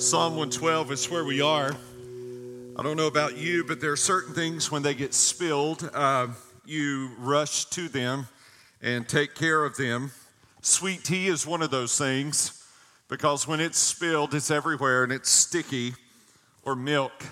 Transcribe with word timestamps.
Psalm 0.00 0.34
112 0.34 0.92
is 0.92 1.10
where 1.10 1.26
we 1.26 1.42
are. 1.42 1.76
I 2.74 2.82
don't 2.82 2.96
know 2.96 3.06
about 3.06 3.36
you, 3.36 3.64
but 3.64 3.82
there 3.82 3.92
are 3.92 3.96
certain 3.98 4.32
things 4.32 4.70
when 4.70 4.80
they 4.82 4.94
get 4.94 5.12
spilled, 5.12 5.90
uh, 5.92 6.28
you 6.64 7.10
rush 7.18 7.66
to 7.66 7.86
them 7.86 8.26
and 8.80 9.06
take 9.06 9.34
care 9.34 9.62
of 9.62 9.76
them. 9.76 10.10
Sweet 10.62 11.04
tea 11.04 11.26
is 11.28 11.46
one 11.46 11.60
of 11.60 11.70
those 11.70 11.98
things 11.98 12.64
because 13.08 13.46
when 13.46 13.60
it's 13.60 13.76
spilled, 13.76 14.34
it's 14.34 14.50
everywhere 14.50 15.04
and 15.04 15.12
it's 15.12 15.28
sticky, 15.28 15.92
or 16.62 16.74
milk. 16.74 17.26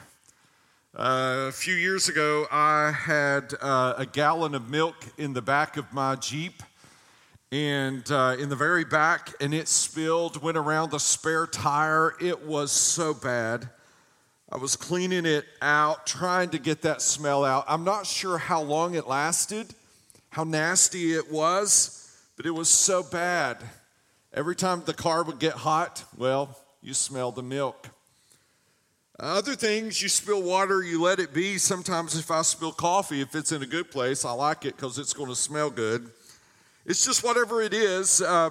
Uh, 0.95 1.47
a 1.49 1.53
few 1.53 1.75
years 1.75 2.11
ago, 2.11 2.47
I 2.53 2.93
had 2.93 3.55
uh, 3.63 3.95
a 3.97 4.05
gallon 4.05 4.55
of 4.55 4.69
milk 4.69 5.07
in 5.17 5.33
the 5.33 5.43
back 5.43 5.79
of 5.79 5.91
my 5.95 6.17
Jeep 6.17 6.63
and 7.51 8.11
uh, 8.11 8.37
in 8.39 8.49
the 8.49 8.57
very 8.57 8.85
back, 8.85 9.33
and 9.41 9.55
it 9.55 9.69
spilled, 9.69 10.43
went 10.43 10.59
around 10.59 10.91
the 10.91 11.01
spare 11.01 11.47
tire. 11.47 12.15
It 12.21 12.47
was 12.47 12.71
so 12.71 13.15
bad. 13.15 13.71
I 14.51 14.57
was 14.57 14.77
cleaning 14.77 15.27
it 15.27 15.45
out, 15.63 16.07
trying 16.07 16.51
to 16.51 16.59
get 16.59 16.83
that 16.83 17.03
smell 17.03 17.45
out. 17.45 17.65
I'm 17.69 17.85
not 17.85 18.07
sure 18.07 18.39
how 18.39 18.63
long 18.63 18.95
it 18.95 19.07
lasted, 19.07 19.75
how 20.31 20.45
nasty 20.45 21.15
it 21.15 21.31
was, 21.31 22.17
but 22.37 22.47
it 22.47 22.51
was 22.51 22.69
so 22.69 23.03
bad. 23.03 23.59
Every 24.33 24.57
time 24.57 24.83
the 24.85 24.95
car 24.95 25.23
would 25.23 25.39
get 25.39 25.55
hot, 25.55 26.05
well, 26.17 26.59
you 26.83 26.95
smell 26.95 27.33
the 27.33 27.43
milk. 27.43 27.89
Other 29.19 29.57
things, 29.57 30.01
you 30.01 30.09
spill 30.09 30.43
water, 30.43 30.83
you 30.83 31.03
let 31.03 31.19
it 31.19 31.35
be. 31.35 31.59
Sometimes, 31.59 32.17
if 32.17 32.31
I 32.31 32.43
spill 32.43 32.73
coffee, 32.73 33.21
if 33.21 33.35
it's 33.35 33.53
in 33.53 33.63
a 33.63 33.67
good 33.67 33.91
place, 33.91 34.25
I 34.25 34.33
like 34.33 34.65
it 34.65 34.77
because 34.77 34.99
it's 34.99 35.13
going 35.13 35.29
to 35.29 35.35
smell 35.35 35.71
good. 35.71 36.11
It's 36.89 37.05
just 37.05 37.23
whatever 37.23 37.61
it 37.61 37.75
is. 37.75 38.23
Uh, 38.23 38.49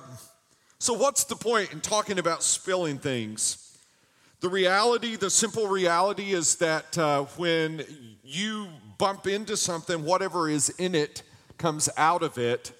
so, 0.77 0.93
what's 0.93 1.23
the 1.23 1.35
point 1.35 1.73
in 1.73 1.81
talking 1.81 2.19
about 2.19 2.43
spilling 2.43 2.99
things? 2.99 3.75
The 4.41 4.49
reality, 4.49 5.15
the 5.15 5.31
simple 5.31 5.65
reality 5.65 6.33
is 6.33 6.57
that 6.57 6.95
uh, 6.99 7.23
when 7.37 7.83
you 8.23 8.67
bump 8.99 9.25
into 9.25 9.57
something, 9.57 10.05
whatever 10.05 10.47
is 10.47 10.69
in 10.77 10.93
it 10.93 11.23
comes 11.57 11.89
out 11.97 12.21
of 12.21 12.37
it. 12.37 12.73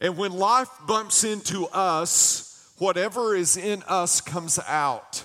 And 0.00 0.16
when 0.16 0.32
life 0.32 0.70
bumps 0.84 1.22
into 1.22 1.66
us, 1.68 2.74
whatever 2.78 3.36
is 3.36 3.56
in 3.56 3.84
us 3.84 4.20
comes 4.20 4.58
out. 4.66 5.24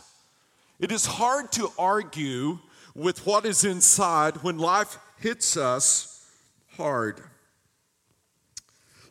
It 0.80 0.92
is 0.92 1.08
hard 1.08 1.52
to 1.54 1.72
argue 1.80 2.60
with 2.94 3.26
what 3.26 3.48
is 3.48 3.64
inside 3.64 4.44
when 4.44 4.60
life 4.60 5.00
hits 5.18 5.58
us 5.58 6.30
hard. 6.78 7.24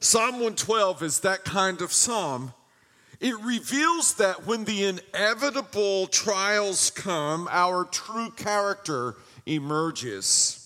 Psalm 0.02 0.32
112 0.36 1.02
is 1.02 1.20
that 1.20 1.44
kind 1.44 1.82
of 1.82 1.92
psalm. 1.92 2.54
It 3.20 3.38
reveals 3.40 4.14
that 4.14 4.46
when 4.46 4.64
the 4.64 4.86
inevitable 4.86 6.06
trials 6.06 6.90
come, 6.90 7.46
our 7.50 7.84
true 7.84 8.30
character 8.30 9.16
emerges. 9.44 10.56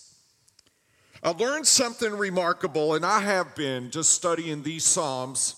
I 1.21 1.31
learned 1.31 1.67
something 1.67 2.13
remarkable, 2.13 2.95
and 2.95 3.05
I 3.05 3.21
have 3.21 3.57
been 3.57 3.91
just 3.91 4.11
studying 4.11 4.63
these 4.63 4.85
Psalms. 4.85 5.57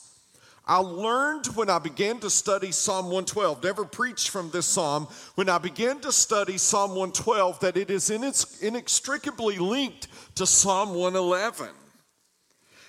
I 0.67 0.79
learned 0.79 1.47
when 1.49 1.69
I 1.69 1.79
began 1.79 2.19
to 2.21 2.31
study 2.31 2.73
Psalm 2.73 3.07
112, 3.07 3.63
never 3.63 3.85
preached 3.85 4.31
from 4.31 4.51
this 4.51 4.67
psalm, 4.67 5.07
when 5.35 5.51
I 5.51 5.59
began 5.59 6.01
to 6.01 6.13
study 6.13 6.57
Psalm 6.57 6.91
112, 6.91 7.61
that 7.61 7.77
it 7.77 7.91
is 7.91 8.11
inextricably 8.11 9.59
linked 9.59 10.09
to 10.37 10.47
Psalm 10.47 10.95
111. 10.95 11.69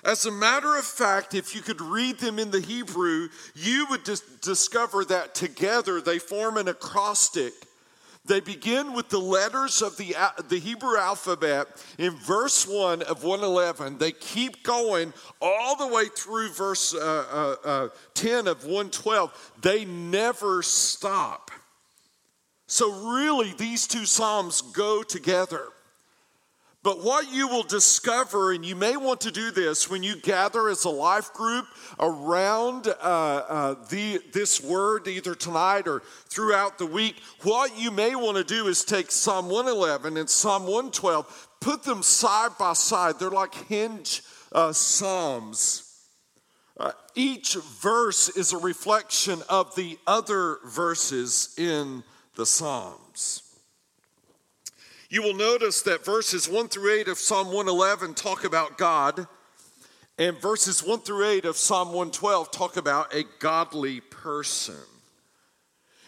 As 0.03 0.25
a 0.25 0.31
matter 0.31 0.77
of 0.77 0.85
fact, 0.85 1.33
if 1.33 1.55
you 1.55 1.61
could 1.61 1.81
read 1.81 2.19
them 2.19 2.39
in 2.39 2.51
the 2.51 2.61
Hebrew, 2.61 3.29
you 3.55 3.87
would 3.89 4.03
dis- 4.03 4.21
discover 4.41 5.03
that 5.05 5.35
together 5.35 6.01
they 6.01 6.19
form 6.19 6.57
an 6.57 6.67
acrostic. 6.67 7.53
They 8.27 8.39
begin 8.41 8.93
with 8.93 9.09
the 9.09 9.19
letters 9.19 9.81
of 9.81 9.95
the, 9.95 10.15
the 10.49 10.59
Hebrew 10.59 10.97
alphabet 10.97 11.67
in 11.97 12.11
verse 12.17 12.67
1 12.67 13.01
of 13.03 13.23
111. 13.23 13.97
They 13.97 14.11
keep 14.11 14.63
going 14.63 15.13
all 15.41 15.77
the 15.77 15.87
way 15.87 16.05
through 16.13 16.49
verse 16.49 16.93
uh, 16.93 17.55
uh, 17.63 17.67
uh, 17.67 17.89
10 18.15 18.47
of 18.47 18.63
112. 18.63 19.53
They 19.61 19.85
never 19.85 20.61
stop. 20.61 21.51
So, 22.67 22.91
really, 23.13 23.53
these 23.53 23.87
two 23.87 24.05
Psalms 24.05 24.61
go 24.61 25.01
together. 25.03 25.69
But 26.87 27.03
what 27.03 27.33
you 27.33 27.49
will 27.49 27.63
discover, 27.63 28.53
and 28.53 28.65
you 28.65 28.73
may 28.73 28.95
want 28.95 29.19
to 29.19 29.31
do 29.31 29.51
this 29.51 29.89
when 29.89 30.03
you 30.03 30.15
gather 30.15 30.69
as 30.69 30.85
a 30.85 30.89
life 30.89 31.33
group 31.33 31.65
around 31.99 32.87
uh, 32.87 32.91
uh, 33.01 33.75
the, 33.89 34.21
this 34.31 34.63
word, 34.63 35.05
either 35.09 35.35
tonight 35.35 35.89
or 35.89 36.01
throughout 36.29 36.77
the 36.77 36.85
week, 36.85 37.17
what 37.43 37.77
you 37.77 37.91
may 37.91 38.15
want 38.15 38.37
to 38.37 38.43
do 38.45 38.67
is 38.67 38.85
take 38.85 39.11
Psalm 39.11 39.47
111 39.47 40.15
and 40.15 40.29
Psalm 40.29 40.63
112, 40.63 41.49
put 41.59 41.83
them 41.83 42.01
side 42.01 42.51
by 42.57 42.71
side. 42.71 43.19
They're 43.19 43.31
like 43.31 43.53
hinge 43.67 44.23
uh, 44.53 44.71
Psalms. 44.71 46.07
Uh, 46.79 46.93
each 47.15 47.55
verse 47.81 48.29
is 48.29 48.53
a 48.53 48.57
reflection 48.57 49.41
of 49.49 49.75
the 49.75 49.99
other 50.07 50.59
verses 50.65 51.53
in 51.57 52.05
the 52.37 52.45
Psalms. 52.45 53.46
You 55.09 55.23
will 55.23 55.35
notice 55.35 55.81
that 55.83 56.03
verses 56.03 56.49
1 56.49 56.67
through 56.67 56.91
8 56.99 57.07
of 57.07 57.17
Psalm 57.17 57.47
111 57.47 58.13
talk 58.13 58.43
about 58.43 58.77
God, 58.77 59.25
and 60.17 60.37
verses 60.41 60.83
1 60.83 60.99
through 61.01 61.25
8 61.25 61.45
of 61.45 61.55
Psalm 61.55 61.89
112 61.89 62.51
talk 62.51 62.75
about 62.75 63.13
a 63.13 63.23
godly 63.39 64.01
person. 64.01 64.75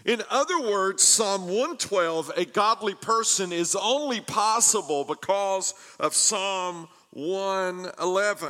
In 0.06 0.22
other 0.30 0.60
words, 0.62 1.04
Psalm 1.04 1.44
112, 1.44 2.32
a 2.36 2.46
godly 2.46 2.96
person, 2.96 3.54
is 3.54 3.76
only 3.76 4.20
possible 4.20 5.06
because 5.06 5.74
of 6.00 6.14
Psalm 6.14 6.90
111. 7.12 8.50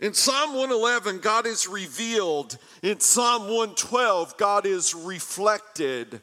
In 0.00 0.14
Psalm 0.14 0.54
111, 0.54 1.20
God 1.20 1.46
is 1.46 1.68
revealed. 1.68 2.58
In 2.82 2.98
Psalm 2.98 3.42
112, 3.42 4.36
God 4.36 4.66
is 4.66 4.94
reflected. 4.94 6.20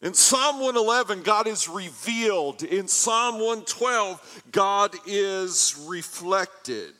In 0.00 0.14
Psalm 0.14 0.60
111, 0.60 1.22
God 1.22 1.48
is 1.48 1.68
revealed. 1.68 2.62
In 2.62 2.86
Psalm 2.86 3.36
112, 3.36 4.42
God 4.52 4.94
is 5.06 5.84
reflected. 5.88 6.94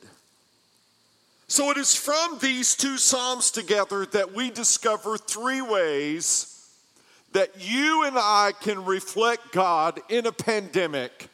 So 1.47 1.71
it 1.71 1.77
is 1.77 1.95
from 1.95 2.39
these 2.39 2.75
two 2.75 2.97
Psalms 2.97 3.51
together 3.51 4.05
that 4.07 4.33
we 4.33 4.51
discover 4.51 5.17
three 5.17 5.61
ways 5.61 6.69
that 7.31 7.51
you 7.59 8.03
and 8.03 8.17
I 8.17 8.51
can 8.59 8.83
reflect 8.83 9.53
God 9.53 10.01
in 10.09 10.25
a 10.25 10.31
pandemic, 10.31 11.29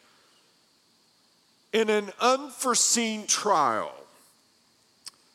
in 1.73 1.89
an 1.89 2.11
unforeseen 2.21 3.25
trial. 3.25 3.93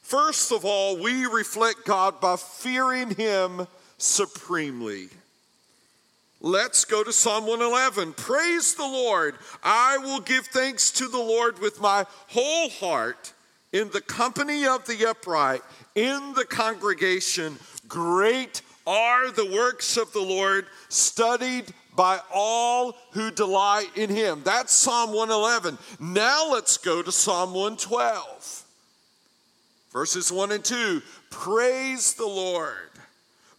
First 0.02 0.52
of 0.52 0.64
all, 0.64 0.96
we 0.96 1.26
reflect 1.26 1.84
God 1.84 2.20
by 2.20 2.36
fearing 2.36 3.14
Him 3.14 3.66
supremely. 3.98 5.08
Let's 6.40 6.86
go 6.86 7.04
to 7.04 7.12
Psalm 7.12 7.46
111. 7.46 8.14
Praise 8.14 8.74
the 8.74 8.82
Lord. 8.82 9.34
I 9.62 9.98
will 9.98 10.20
give 10.20 10.46
thanks 10.46 10.90
to 10.92 11.06
the 11.08 11.18
Lord 11.18 11.58
with 11.58 11.80
my 11.80 12.06
whole 12.28 12.70
heart 12.70 13.34
in 13.72 13.90
the 13.90 14.00
company 14.00 14.66
of 14.66 14.86
the 14.86 15.08
upright, 15.08 15.60
in 15.94 16.32
the 16.34 16.46
congregation. 16.46 17.58
Great 17.88 18.62
are 18.86 19.30
the 19.30 19.52
works 19.52 19.98
of 19.98 20.12
the 20.12 20.22
Lord, 20.22 20.66
studied 20.88 21.66
by 21.94 22.18
all 22.32 22.96
who 23.12 23.30
delight 23.30 23.90
in 23.94 24.08
him. 24.08 24.40
That's 24.42 24.72
Psalm 24.72 25.10
111. 25.10 25.76
Now 26.00 26.50
let's 26.50 26.78
go 26.78 27.02
to 27.02 27.12
Psalm 27.12 27.50
112. 27.50 28.64
Verses 29.92 30.32
1 30.32 30.52
and 30.52 30.64
2. 30.64 31.02
Praise 31.30 32.14
the 32.14 32.26
Lord. 32.26 32.89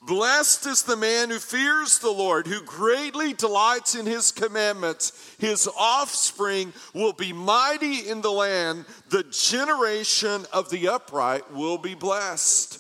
Blessed 0.04 0.66
is 0.66 0.82
the 0.82 0.98
man 0.98 1.30
who 1.30 1.38
fears 1.38 2.00
the 2.00 2.10
Lord, 2.10 2.48
who 2.48 2.64
greatly 2.64 3.34
delights 3.34 3.94
in 3.94 4.08
his 4.08 4.32
commandments. 4.32 5.36
His 5.38 5.70
offspring 5.78 6.74
will 6.96 7.14
be 7.14 7.34
mighty 7.34 8.10
in 8.10 8.22
the 8.22 8.32
land. 8.32 8.86
The 9.10 9.24
generation 9.24 10.46
of 10.52 10.72
the 10.72 10.88
upright 10.88 11.54
will 11.54 11.78
be 11.78 11.94
blessed. 11.94 12.80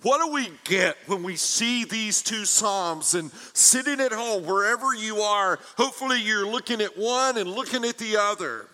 What 0.00 0.24
do 0.24 0.32
we 0.32 0.48
get 0.64 0.96
when 1.06 1.22
we 1.22 1.36
see 1.36 1.84
these 1.84 2.22
two 2.22 2.46
Psalms 2.46 3.14
and 3.14 3.30
sitting 3.52 4.00
at 4.00 4.12
home, 4.12 4.46
wherever 4.46 4.94
you 4.94 5.18
are, 5.18 5.58
hopefully 5.76 6.22
you're 6.22 6.46
looking 6.46 6.80
at 6.80 6.96
one 6.96 7.36
and 7.36 7.50
looking 7.50 7.84
at 7.84 7.98
the 7.98 8.16
other? 8.16 8.66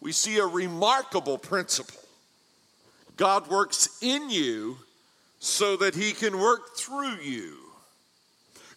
We 0.00 0.12
see 0.12 0.38
a 0.38 0.46
remarkable 0.46 1.36
principle 1.36 2.00
God 3.16 3.48
works 3.48 3.98
in 4.02 4.30
you 4.30 4.76
so 5.40 5.76
that 5.78 5.94
he 5.94 6.12
can 6.12 6.38
work 6.38 6.76
through 6.76 7.16
you. 7.16 7.56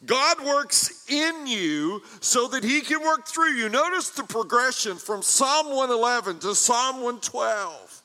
God 0.06 0.44
works 0.44 1.06
in 1.10 1.46
you 1.46 2.02
so 2.20 2.48
that 2.48 2.64
he 2.64 2.82
can 2.82 3.02
work 3.02 3.28
through 3.28 3.52
you. 3.52 3.70
Notice 3.70 4.10
the 4.10 4.24
progression 4.24 4.98
from 4.98 5.22
Psalm 5.22 5.68
111 5.68 6.40
to 6.40 6.56
Psalm 6.56 6.96
112. 6.96 8.02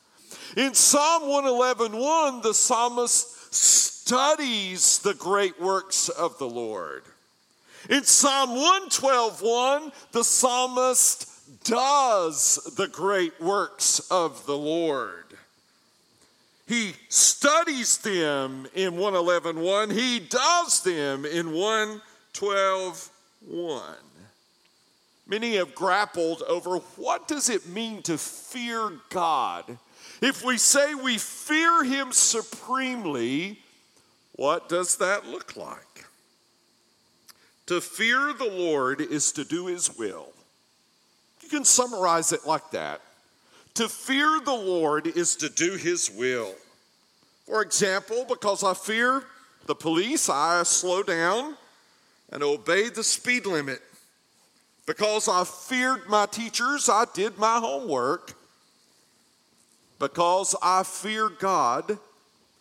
In 0.57 0.75
Psalm 0.75 1.23
111, 1.23 1.97
1, 1.97 2.43
the 2.43 2.55
psalmist 2.55 3.55
studies 3.55 4.99
the 5.01 5.15
great 5.15 5.61
works 5.61 6.09
of 6.09 6.39
the 6.39 6.49
Lord. 6.49 7.05
In 7.89 8.05
Psalm 8.05 8.51
112, 8.51 9.43
1, 9.43 9.93
the 10.13 10.25
psalmist 10.25 11.65
does 11.65 12.57
the 12.77 12.89
great 12.89 13.41
works 13.41 14.01
of 14.11 14.45
the 14.47 14.57
Lord. 14.57 15.28
He 16.69 16.93
studies 17.09 17.97
them 17.97 18.67
in 18.75 18.99
111, 18.99 19.59
1. 19.59 19.91
He 19.91 20.21
does 20.21 20.83
them 20.83 21.25
in 21.25 21.53
112, 21.53 23.11
1. 23.47 23.83
Many 25.27 25.57
have 25.57 25.75
grappled 25.75 26.43
over 26.43 26.77
what 26.97 27.27
does 27.27 27.49
it 27.49 27.67
mean 27.69 28.03
to 28.03 28.19
fear 28.19 28.93
God? 29.09 29.79
If 30.21 30.45
we 30.45 30.59
say 30.59 30.95
we 30.95 31.17
fear 31.17 31.85
him 31.85 32.13
supremely, 32.13 33.61
what 34.33 34.69
does 34.69 34.97
that 34.97 35.27
look 35.27 35.57
like? 35.57 36.05
To 37.67 37.81
fear 37.81 38.35
the 38.35 38.51
Lord 38.51 39.01
is 39.01 39.33
to 39.33 39.45
do 39.45 39.67
his 39.67 39.97
will. 39.97 40.33
You 41.43 41.49
can 41.49 41.65
summarize 41.65 42.33
it 42.33 42.47
like 42.47 42.71
that. 42.73 43.01
To 43.79 43.89
fear 43.89 44.41
the 44.45 44.57
Lord 44.57 45.07
is 45.07 45.37
to 45.37 45.49
do 45.49 45.77
his 45.77 46.11
will. 46.11 46.53
For 47.47 47.63
example, 47.63 48.27
because 48.29 48.65
I 48.65 48.75
fear 48.75 49.23
the 49.67 49.75
police, 49.77 50.29
I 50.29 50.65
slow 50.65 51.05
down 51.05 51.57
and 52.33 52.43
obey 52.43 52.89
the 52.89 53.05
speed 53.05 53.47
limit. 53.47 53.81
Because 54.85 55.29
I 55.29 55.45
feared 55.45 56.09
my 56.09 56.27
teachers, 56.27 56.89
I 56.89 57.05
did 57.15 57.39
my 57.39 57.61
homework. 57.61 58.33
Because 60.01 60.57
I 60.61 60.83
fear 60.83 61.29
God, 61.29 61.99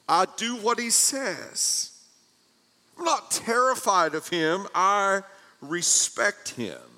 I 0.07 0.27
do 0.37 0.57
what 0.57 0.77
He 0.77 0.91
says. 0.91 1.99
I'm 2.95 3.05
not 3.05 3.31
terrified 3.31 4.13
of 4.13 4.27
Him, 4.27 4.67
I 4.75 5.21
respect 5.61 6.49
Him. 6.49 6.96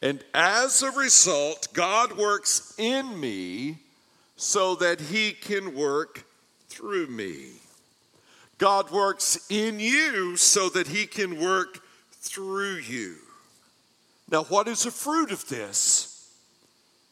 And 0.00 0.24
as 0.32 0.82
a 0.82 0.90
result, 0.92 1.68
God 1.72 2.16
works 2.16 2.74
in 2.78 3.18
me 3.18 3.78
so 4.36 4.76
that 4.76 5.00
He 5.00 5.32
can 5.32 5.74
work 5.74 6.24
through 6.68 7.08
me. 7.08 7.46
God 8.58 8.90
works 8.90 9.46
in 9.50 9.80
you 9.80 10.36
so 10.36 10.68
that 10.68 10.88
He 10.88 11.06
can 11.06 11.40
work 11.40 11.80
through 12.12 12.76
you. 12.76 13.16
Now, 14.30 14.44
what 14.44 14.68
is 14.68 14.84
the 14.84 14.90
fruit 14.90 15.32
of 15.32 15.48
this? 15.48 16.14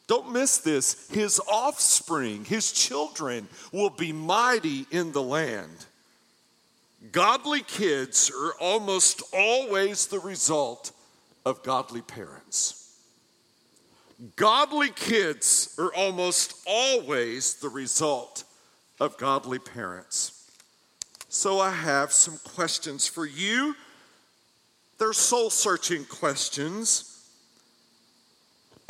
Don't 0.07 0.31
miss 0.31 0.59
this. 0.59 1.09
His 1.09 1.41
offspring, 1.51 2.45
his 2.45 2.71
children, 2.71 3.47
will 3.73 3.89
be 3.89 4.13
mighty 4.13 4.85
in 4.89 5.11
the 5.11 5.21
land. 5.21 5.85
Godly 7.11 7.61
kids 7.61 8.31
are 8.31 8.53
almost 8.59 9.21
always 9.33 10.07
the 10.07 10.19
result 10.19 10.91
of 11.45 11.61
godly 11.63 12.01
parents. 12.01 12.76
Godly 14.35 14.89
kids 14.89 15.75
are 15.77 15.93
almost 15.93 16.63
always 16.65 17.55
the 17.55 17.69
result 17.69 18.43
of 18.99 19.17
godly 19.17 19.59
parents. 19.59 20.49
So 21.29 21.59
I 21.59 21.71
have 21.71 22.11
some 22.11 22.39
questions 22.43 23.07
for 23.07 23.25
you 23.25 23.75
they're 24.97 25.13
soul 25.13 25.49
searching 25.49 26.05
questions. 26.05 27.13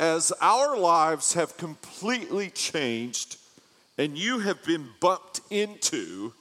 As 0.00 0.32
our 0.40 0.78
lives 0.78 1.34
have 1.34 1.56
completely 1.56 2.50
changed 2.50 3.36
and 3.98 4.16
you 4.16 4.38
have 4.38 4.62
been 4.64 4.88
bumped 5.00 5.40
into 5.50 6.32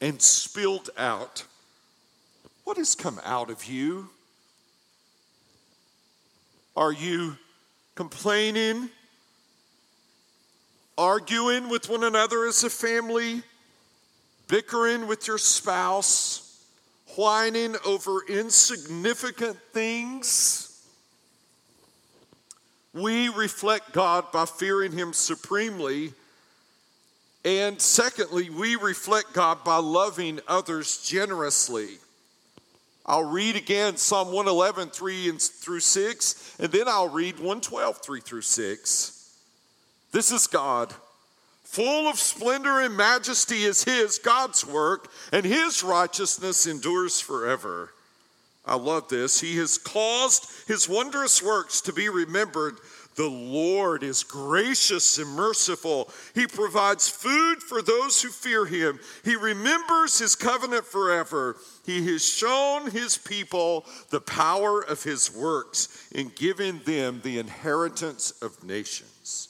and 0.00 0.20
spilled 0.20 0.90
out, 0.96 1.44
what 2.64 2.76
has 2.76 2.94
come 2.94 3.20
out 3.24 3.50
of 3.50 3.66
you? 3.66 4.08
Are 6.76 6.92
you 6.92 7.36
complaining, 7.96 8.88
arguing 10.96 11.68
with 11.68 11.88
one 11.88 12.04
another 12.04 12.46
as 12.46 12.62
a 12.62 12.70
family, 12.70 13.42
bickering 14.46 15.08
with 15.08 15.26
your 15.26 15.38
spouse? 15.38 16.46
whining 17.16 17.76
over 17.84 18.20
insignificant 18.28 19.56
things. 19.72 20.86
We 22.92 23.28
reflect 23.28 23.92
God 23.92 24.30
by 24.32 24.46
fearing 24.46 24.92
Him 24.92 25.12
supremely. 25.12 26.12
And 27.44 27.80
secondly, 27.80 28.50
we 28.50 28.76
reflect 28.76 29.32
God 29.32 29.64
by 29.64 29.76
loving 29.76 30.40
others 30.48 31.02
generously. 31.02 31.98
I'll 33.06 33.24
read 33.24 33.56
again 33.56 33.96
Psalm 33.96 34.28
111, 34.28 34.90
3 34.90 35.28
and 35.30 35.40
through 35.40 35.80
6, 35.80 36.56
and 36.58 36.72
then 36.72 36.88
I'll 36.88 37.08
read 37.08 37.36
112, 37.36 37.98
3 38.02 38.20
through 38.20 38.42
6. 38.42 39.38
This 40.12 40.32
is 40.32 40.46
God 40.46 40.92
Full 41.66 42.08
of 42.08 42.18
splendor 42.18 42.80
and 42.80 42.96
majesty 42.96 43.64
is 43.64 43.82
his, 43.82 44.18
God's 44.18 44.64
work, 44.64 45.10
and 45.32 45.44
his 45.44 45.82
righteousness 45.82 46.66
endures 46.66 47.20
forever. 47.20 47.92
I 48.64 48.76
love 48.76 49.08
this. 49.08 49.40
He 49.40 49.56
has 49.58 49.76
caused 49.76 50.48
his 50.68 50.88
wondrous 50.88 51.42
works 51.42 51.80
to 51.82 51.92
be 51.92 52.08
remembered. 52.08 52.78
The 53.16 53.28
Lord 53.28 54.02
is 54.02 54.22
gracious 54.22 55.16
and 55.16 55.30
merciful. 55.30 56.10
He 56.34 56.46
provides 56.46 57.08
food 57.08 57.62
for 57.62 57.80
those 57.80 58.20
who 58.20 58.28
fear 58.28 58.66
him. 58.66 59.00
He 59.24 59.36
remembers 59.36 60.18
his 60.18 60.36
covenant 60.36 60.84
forever. 60.84 61.56
He 61.86 62.06
has 62.12 62.24
shown 62.24 62.90
his 62.90 63.16
people 63.16 63.86
the 64.10 64.20
power 64.20 64.82
of 64.82 65.02
his 65.02 65.34
works 65.34 66.08
in 66.12 66.30
giving 66.36 66.80
them 66.80 67.22
the 67.24 67.38
inheritance 67.38 68.32
of 68.42 68.62
nations. 68.62 69.48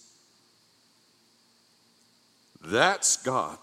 That's 2.64 3.16
God. 3.16 3.58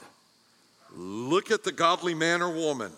Look 0.93 1.49
at 1.49 1.63
the 1.63 1.71
godly 1.71 2.13
man 2.13 2.41
or 2.41 2.53
woman. 2.53 2.91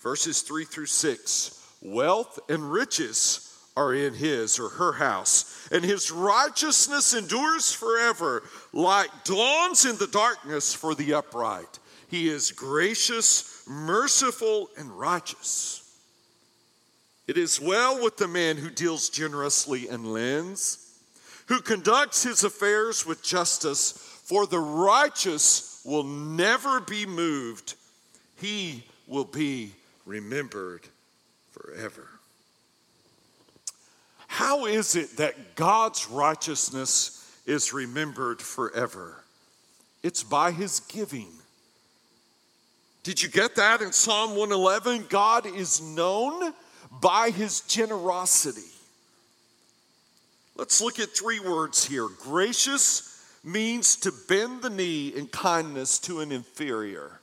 Verses 0.00 0.42
3 0.42 0.64
through 0.64 0.86
6. 0.86 1.54
Wealth 1.80 2.40
and 2.48 2.72
riches 2.72 3.47
are 3.78 3.94
in 3.94 4.12
his 4.12 4.58
or 4.58 4.68
her 4.70 4.92
house, 4.92 5.68
and 5.70 5.84
his 5.84 6.10
righteousness 6.10 7.14
endures 7.14 7.70
forever, 7.70 8.42
like 8.72 9.08
dawns 9.22 9.84
in 9.84 9.96
the 9.98 10.08
darkness 10.08 10.74
for 10.74 10.96
the 10.96 11.14
upright. 11.14 11.78
He 12.08 12.28
is 12.28 12.50
gracious, 12.50 13.62
merciful, 13.68 14.68
and 14.76 14.90
righteous. 14.98 15.84
It 17.28 17.38
is 17.38 17.60
well 17.60 18.02
with 18.02 18.16
the 18.16 18.26
man 18.26 18.56
who 18.56 18.68
deals 18.68 19.10
generously 19.10 19.86
and 19.86 20.12
lends, 20.12 20.98
who 21.46 21.60
conducts 21.60 22.24
his 22.24 22.42
affairs 22.42 23.06
with 23.06 23.22
justice 23.22 23.92
for 23.92 24.44
the 24.46 24.58
righteous 24.58 25.80
will 25.84 26.02
never 26.02 26.80
be 26.80 27.06
moved, 27.06 27.74
he 28.36 28.84
will 29.06 29.24
be 29.24 29.72
remembered 30.04 30.82
forever. 31.52 32.17
How 34.28 34.66
is 34.66 34.94
it 34.94 35.16
that 35.16 35.56
God's 35.56 36.08
righteousness 36.08 37.40
is 37.46 37.72
remembered 37.72 38.40
forever? 38.40 39.24
It's 40.02 40.22
by 40.22 40.52
his 40.52 40.80
giving. 40.80 41.32
Did 43.02 43.22
you 43.22 43.28
get 43.28 43.56
that 43.56 43.80
in 43.80 43.90
Psalm 43.90 44.36
111? 44.36 45.06
God 45.08 45.46
is 45.46 45.80
known 45.80 46.52
by 47.00 47.30
his 47.30 47.62
generosity. 47.62 48.70
Let's 50.56 50.80
look 50.80 51.00
at 51.00 51.10
three 51.10 51.40
words 51.40 51.84
here 51.84 52.08
gracious, 52.20 53.24
means 53.42 53.96
to 53.96 54.12
bend 54.28 54.62
the 54.62 54.70
knee 54.70 55.08
in 55.08 55.28
kindness 55.28 55.98
to 56.00 56.20
an 56.20 56.32
inferior. 56.32 57.20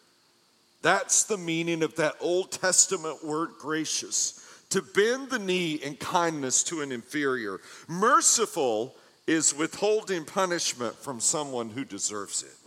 That's 0.81 1.23
the 1.23 1.37
meaning 1.37 1.83
of 1.83 1.95
that 1.95 2.15
Old 2.19 2.51
Testament 2.51 3.23
word 3.23 3.49
gracious. 3.59 4.44
To 4.71 4.81
bend 4.81 5.29
the 5.29 5.39
knee 5.39 5.75
in 5.75 5.95
kindness 5.95 6.63
to 6.63 6.81
an 6.81 6.91
inferior. 6.91 7.61
Merciful 7.87 8.95
is 9.27 9.55
withholding 9.55 10.25
punishment 10.25 10.95
from 10.95 11.19
someone 11.19 11.69
who 11.69 11.85
deserves 11.85 12.43
it. 12.43 12.57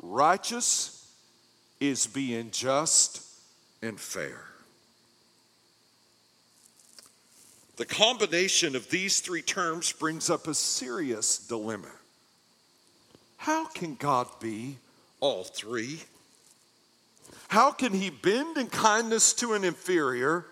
Righteous 0.00 1.06
is 1.80 2.06
being 2.06 2.50
just 2.50 3.22
and 3.82 4.00
fair. 4.00 4.40
The 7.76 7.84
combination 7.84 8.76
of 8.76 8.88
these 8.88 9.20
three 9.20 9.42
terms 9.42 9.92
brings 9.92 10.30
up 10.30 10.46
a 10.46 10.54
serious 10.54 11.38
dilemma. 11.38 11.90
How 13.36 13.66
can 13.66 13.96
God 13.96 14.28
be 14.40 14.78
all 15.20 15.44
three? 15.44 16.00
How 17.54 17.70
can 17.70 17.92
he 17.92 18.10
bend 18.10 18.58
in 18.58 18.66
kindness 18.66 19.32
to 19.34 19.52
an 19.52 19.62
inferior, 19.62 20.44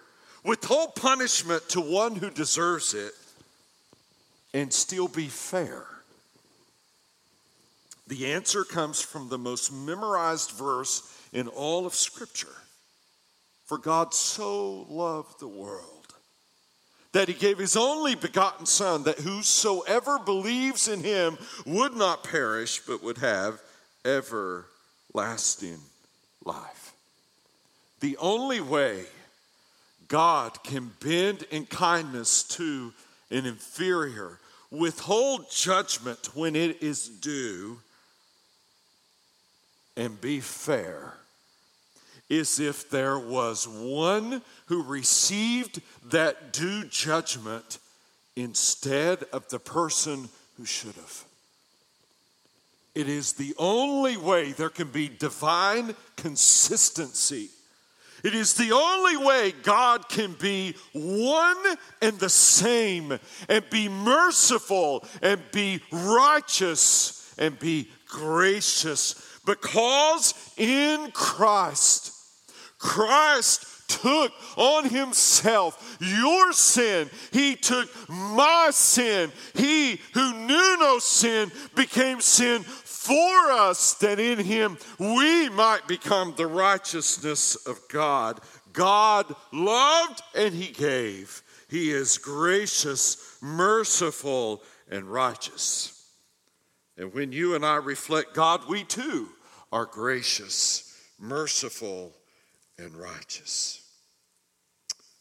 withhold 0.45 0.95
punishment 0.95 1.69
to 1.71 1.81
one 1.81 2.15
who 2.15 2.31
deserves 2.31 2.95
it, 2.95 3.13
and 4.55 4.73
still 4.73 5.09
be 5.09 5.27
fair? 5.27 5.85
The 8.07 8.33
answer 8.33 8.63
comes 8.63 9.01
from 9.01 9.29
the 9.29 9.37
most 9.37 9.73
memorized 9.73 10.53
verse 10.53 11.13
in 11.33 11.49
all 11.49 11.87
of 11.87 11.95
Scripture. 11.97 12.55
For 13.65 13.79
God 13.79 14.15
so 14.15 14.87
loved 14.89 15.41
the 15.41 15.49
world 15.49 16.15
that 17.11 17.27
he 17.27 17.35
gave 17.35 17.59
his 17.59 17.77
only 17.77 18.15
begotten 18.15 18.65
Son, 18.65 19.03
that 19.03 19.19
whosoever 19.19 20.21
believes 20.21 20.87
in 20.87 21.03
him 21.03 21.37
would 21.67 21.95
not 21.97 22.23
perish, 22.23 22.79
but 22.87 23.03
would 23.03 23.19
have 23.19 23.61
everlasting 24.05 25.81
life. 26.45 26.82
The 28.03 28.17
only 28.17 28.61
way 28.61 29.05
God 30.09 30.65
can 30.65 30.91
bend 31.01 31.45
in 31.53 31.67
kindness 31.67 32.43
to 32.57 32.93
an 33.31 33.47
inferior, 33.47 34.41
withhold 34.73 35.49
judgment 35.53 36.35
when 36.35 36.57
it 36.57 36.83
is 36.83 37.09
due, 37.09 37.79
and 39.97 40.21
be 40.21 40.41
fair 40.41 41.15
is 42.29 42.59
if 42.59 42.91
there 42.91 43.21
was 43.21 43.69
one 43.69 44.43
who 44.67 44.83
received 44.83 45.81
that 46.07 46.53
due 46.53 46.83
judgment 46.87 47.79
instead 48.35 49.23
of 49.33 49.49
the 49.49 49.61
person 49.61 50.29
who 50.57 50.65
should 50.65 50.97
have. 50.97 51.25
It 52.97 53.09
is 53.09 53.35
the 53.35 53.55
only 53.59 54.17
way 54.17 54.51
there 54.51 54.71
can 54.71 54.89
be 54.89 55.09
divine 55.09 55.95
consistency. 56.17 57.51
It 58.23 58.35
is 58.35 58.55
the 58.55 58.73
only 58.73 59.17
way 59.17 59.53
God 59.63 60.09
can 60.09 60.33
be 60.35 60.77
one 60.93 61.57
and 62.01 62.19
the 62.19 62.29
same 62.29 63.19
and 63.49 63.71
be 63.71 63.89
merciful 63.89 65.05
and 65.21 65.41
be 65.51 65.81
righteous 65.91 67.35
and 67.39 67.59
be 67.59 67.89
gracious 68.07 69.41
because 69.45 70.35
in 70.57 71.11
Christ, 71.13 72.13
Christ 72.79 73.67
took 73.89 74.33
on 74.57 74.89
himself 74.89 75.99
your 76.01 76.53
sin. 76.53 77.11
He 77.33 77.57
took 77.57 77.89
my 78.09 78.69
sin. 78.73 79.31
He 79.55 80.01
who 80.15 80.33
knew 80.47 80.77
no 80.79 80.99
sin 80.99 81.51
became 81.75 82.21
sin 82.21 82.65
for 83.03 83.51
us 83.51 83.95
that 83.95 84.21
in 84.21 84.39
him 84.39 84.79
we 84.99 85.49
might 85.49 85.89
become 85.89 86.35
the 86.37 86.47
righteousness 86.47 87.57
of 87.67 87.81
God. 87.89 88.41
God 88.73 89.35
loved 89.53 90.23
and 90.37 90.55
he 90.55 90.73
gave. 90.73 91.43
He 91.69 91.91
is 91.91 92.17
gracious, 92.17 93.39
merciful, 93.43 94.63
and 94.89 95.05
righteous. 95.05 96.07
And 96.97 97.13
when 97.13 97.33
you 97.33 97.57
and 97.57 97.67
I 97.67 97.77
reflect 97.77 98.35
God, 98.35 98.69
we 98.69 98.85
too 98.85 99.31
are 99.73 99.87
gracious, 99.87 100.97
merciful, 101.19 102.15
and 102.79 102.95
righteous. 102.95 103.83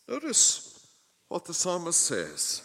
Notice 0.08 0.86
what 1.30 1.46
the 1.46 1.54
psalmist 1.54 2.00
says 2.00 2.62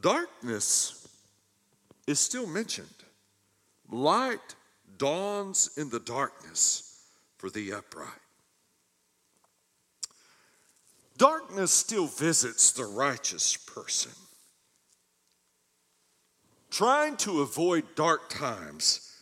darkness 0.00 0.97
is 2.08 2.18
still 2.18 2.46
mentioned. 2.46 2.88
Light 3.90 4.54
dawns 4.96 5.70
in 5.76 5.90
the 5.90 6.00
darkness 6.00 7.04
for 7.36 7.50
the 7.50 7.74
upright. 7.74 8.08
Darkness 11.18 11.70
still 11.70 12.06
visits 12.06 12.72
the 12.72 12.86
righteous 12.86 13.56
person. 13.58 14.12
Trying 16.70 17.18
to 17.18 17.42
avoid 17.42 17.84
dark 17.94 18.30
times 18.30 19.14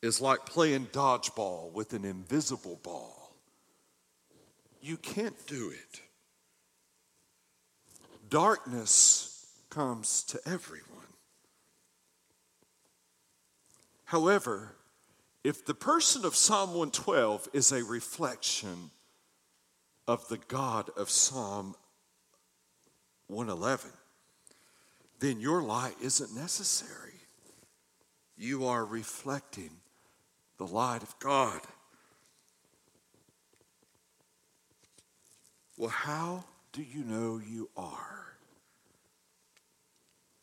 is 0.00 0.20
like 0.20 0.46
playing 0.46 0.86
dodgeball 0.92 1.72
with 1.72 1.94
an 1.94 2.04
invisible 2.04 2.78
ball. 2.84 3.34
You 4.80 4.96
can't 4.98 5.46
do 5.48 5.70
it. 5.70 6.00
Darkness 8.28 9.46
comes 9.68 10.22
to 10.24 10.40
everyone. 10.46 10.89
However, 14.10 14.74
if 15.44 15.64
the 15.64 15.72
person 15.72 16.24
of 16.24 16.34
Psalm 16.34 16.70
112 16.70 17.48
is 17.52 17.70
a 17.70 17.84
reflection 17.84 18.90
of 20.08 20.26
the 20.26 20.38
God 20.48 20.90
of 20.96 21.08
Psalm 21.08 21.76
111, 23.28 23.92
then 25.20 25.38
your 25.38 25.62
light 25.62 25.94
isn't 26.02 26.34
necessary. 26.34 27.20
You 28.36 28.66
are 28.66 28.84
reflecting 28.84 29.70
the 30.58 30.66
light 30.66 31.04
of 31.04 31.16
God. 31.20 31.60
Well, 35.76 35.90
how 35.90 36.42
do 36.72 36.82
you 36.82 37.04
know 37.04 37.40
you 37.48 37.70
are? 37.76 38.29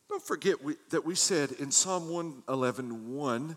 Don't 0.08 0.22
forget 0.22 0.62
we, 0.62 0.76
that 0.90 1.04
we 1.04 1.14
said 1.14 1.52
in 1.52 1.70
Psalm 1.70 2.08
111 2.08 3.14
1, 3.14 3.56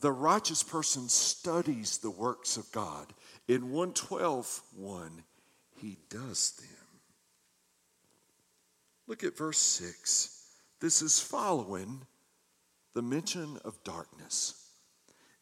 the 0.00 0.12
righteous 0.12 0.62
person 0.62 1.08
studies 1.08 1.98
the 1.98 2.10
works 2.10 2.56
of 2.56 2.70
God. 2.72 3.12
In 3.48 3.70
112 3.70 4.62
1, 4.76 5.24
he 5.76 5.98
does 6.08 6.52
them. 6.52 6.68
Look 9.06 9.24
at 9.24 9.36
verse 9.36 9.58
6. 9.58 10.44
This 10.80 11.02
is 11.02 11.20
following 11.20 12.02
the 12.94 13.02
mention 13.02 13.58
of 13.64 13.82
darkness. 13.84 14.68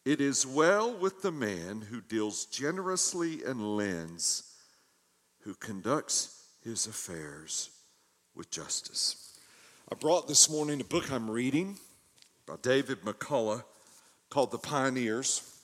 It 0.05 0.21
is 0.21 0.47
well 0.47 0.97
with 0.97 1.21
the 1.21 1.31
man 1.31 1.83
who 1.83 2.01
deals 2.01 2.47
generously 2.47 3.45
and 3.45 3.77
lends, 3.77 4.55
who 5.41 5.55
conducts 5.55 6.47
his 6.65 6.87
affairs 6.87 7.71
with 8.35 8.51
justice. 8.51 9.38
I 9.91 9.95
brought 9.95 10.29
this 10.29 10.51
morning 10.51 10.83
a 10.83 10.85
book 10.85 11.11
I'm 11.11 11.31
reading 11.31 11.79
by 12.45 12.57
David 12.61 13.01
McCullough 13.01 13.65
called 14.29 14.51
The 14.51 14.59
Pioneers. 14.59 15.63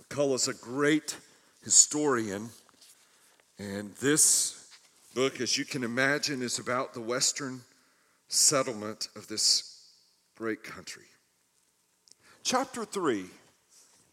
McCullough's 0.00 0.46
a 0.46 0.54
great 0.54 1.16
historian, 1.64 2.50
and 3.58 3.92
this 3.96 4.68
book, 5.12 5.40
as 5.40 5.58
you 5.58 5.64
can 5.64 5.82
imagine, 5.82 6.40
is 6.40 6.60
about 6.60 6.94
the 6.94 7.00
Western 7.00 7.62
settlement 8.28 9.08
of 9.16 9.26
this 9.26 9.88
great 10.36 10.62
country. 10.62 11.06
Chapter 12.44 12.84
3, 12.84 13.24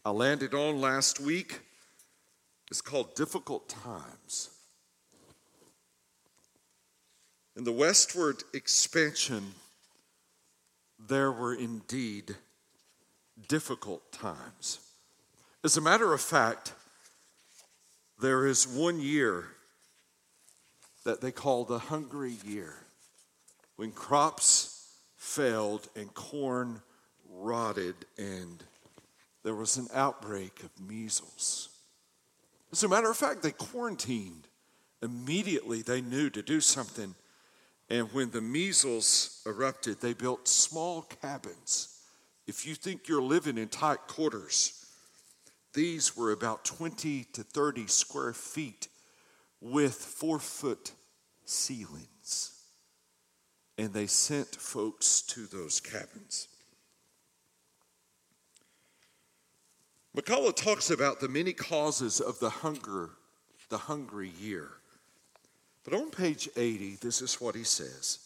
I 0.04 0.10
landed 0.10 0.54
on 0.54 0.80
last 0.80 1.20
week, 1.20 1.60
is 2.68 2.80
called 2.80 3.14
Difficult 3.14 3.68
Times. 3.68 4.50
In 7.60 7.64
the 7.64 7.72
westward 7.72 8.42
expansion, 8.54 9.52
there 10.98 11.30
were 11.30 11.52
indeed 11.52 12.36
difficult 13.48 14.10
times. 14.12 14.78
As 15.62 15.76
a 15.76 15.82
matter 15.82 16.14
of 16.14 16.22
fact, 16.22 16.72
there 18.18 18.46
is 18.46 18.66
one 18.66 18.98
year 18.98 19.44
that 21.04 21.20
they 21.20 21.30
call 21.30 21.66
the 21.66 21.78
hungry 21.78 22.38
year, 22.46 22.76
when 23.76 23.92
crops 23.92 24.94
failed 25.18 25.86
and 25.94 26.14
corn 26.14 26.80
rotted 27.28 27.94
and 28.16 28.64
there 29.42 29.54
was 29.54 29.76
an 29.76 29.88
outbreak 29.92 30.62
of 30.62 30.70
measles. 30.80 31.68
As 32.72 32.82
a 32.82 32.88
matter 32.88 33.10
of 33.10 33.18
fact, 33.18 33.42
they 33.42 33.52
quarantined. 33.52 34.48
Immediately, 35.02 35.82
they 35.82 36.00
knew 36.00 36.30
to 36.30 36.40
do 36.40 36.62
something. 36.62 37.14
And 37.90 38.12
when 38.12 38.30
the 38.30 38.40
measles 38.40 39.42
erupted, 39.44 40.00
they 40.00 40.12
built 40.12 40.46
small 40.46 41.02
cabins. 41.02 41.98
If 42.46 42.64
you 42.64 42.76
think 42.76 43.08
you're 43.08 43.20
living 43.20 43.58
in 43.58 43.68
tight 43.68 44.06
quarters, 44.06 44.86
these 45.74 46.16
were 46.16 46.30
about 46.30 46.64
20 46.64 47.24
to 47.32 47.42
30 47.42 47.86
square 47.88 48.32
feet 48.32 48.88
with 49.60 49.94
four 49.94 50.38
foot 50.38 50.92
ceilings. 51.44 52.52
And 53.76 53.92
they 53.92 54.06
sent 54.06 54.54
folks 54.54 55.22
to 55.22 55.46
those 55.46 55.80
cabins. 55.80 56.48
McCullough 60.16 60.56
talks 60.56 60.90
about 60.90 61.20
the 61.20 61.28
many 61.28 61.52
causes 61.52 62.20
of 62.20 62.38
the 62.40 62.50
hunger, 62.50 63.10
the 63.68 63.78
hungry 63.78 64.32
year. 64.40 64.79
But 65.84 65.94
on 65.94 66.10
page 66.10 66.48
80, 66.56 66.96
this 67.00 67.22
is 67.22 67.40
what 67.40 67.54
he 67.54 67.64
says 67.64 68.18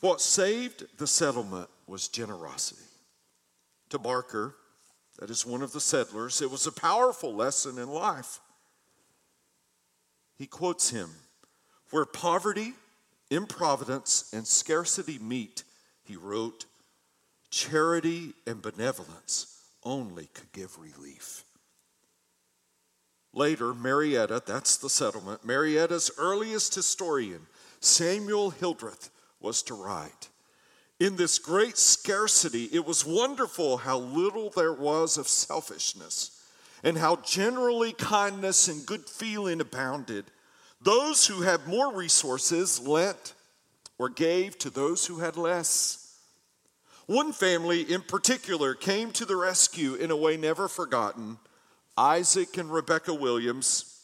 What 0.00 0.20
saved 0.20 0.84
the 0.98 1.06
settlement 1.06 1.68
was 1.86 2.08
generosity. 2.08 2.82
To 3.90 3.98
Barker, 3.98 4.54
that 5.18 5.30
is 5.30 5.46
one 5.46 5.62
of 5.62 5.72
the 5.72 5.80
settlers, 5.80 6.42
it 6.42 6.50
was 6.50 6.66
a 6.66 6.72
powerful 6.72 7.34
lesson 7.34 7.78
in 7.78 7.88
life. 7.88 8.40
He 10.36 10.46
quotes 10.46 10.90
him 10.90 11.10
Where 11.90 12.04
poverty, 12.04 12.74
improvidence, 13.30 14.30
and 14.32 14.46
scarcity 14.46 15.18
meet, 15.18 15.64
he 16.04 16.16
wrote, 16.16 16.66
Charity 17.50 18.34
and 18.46 18.60
benevolence 18.60 19.62
only 19.82 20.28
could 20.34 20.52
give 20.52 20.78
relief. 20.78 21.45
Later, 23.36 23.74
Marietta, 23.74 24.42
that's 24.46 24.78
the 24.78 24.88
settlement, 24.88 25.44
Marietta's 25.44 26.10
earliest 26.16 26.74
historian, 26.74 27.46
Samuel 27.80 28.48
Hildreth, 28.48 29.10
was 29.40 29.62
to 29.64 29.74
write. 29.74 30.30
In 30.98 31.16
this 31.16 31.38
great 31.38 31.76
scarcity, 31.76 32.70
it 32.72 32.86
was 32.86 33.04
wonderful 33.04 33.76
how 33.76 33.98
little 33.98 34.48
there 34.48 34.72
was 34.72 35.18
of 35.18 35.28
selfishness 35.28 36.42
and 36.82 36.96
how 36.96 37.16
generally 37.16 37.92
kindness 37.92 38.68
and 38.68 38.86
good 38.86 39.06
feeling 39.06 39.60
abounded. 39.60 40.24
Those 40.80 41.26
who 41.26 41.42
had 41.42 41.66
more 41.66 41.92
resources 41.92 42.80
lent 42.80 43.34
or 43.98 44.08
gave 44.08 44.56
to 44.60 44.70
those 44.70 45.04
who 45.04 45.18
had 45.18 45.36
less. 45.36 46.16
One 47.04 47.34
family 47.34 47.82
in 47.82 48.00
particular 48.00 48.74
came 48.74 49.12
to 49.12 49.26
the 49.26 49.36
rescue 49.36 49.94
in 49.94 50.10
a 50.10 50.16
way 50.16 50.38
never 50.38 50.68
forgotten. 50.68 51.36
Isaac 51.96 52.58
and 52.58 52.72
Rebecca 52.72 53.14
Williams, 53.14 54.00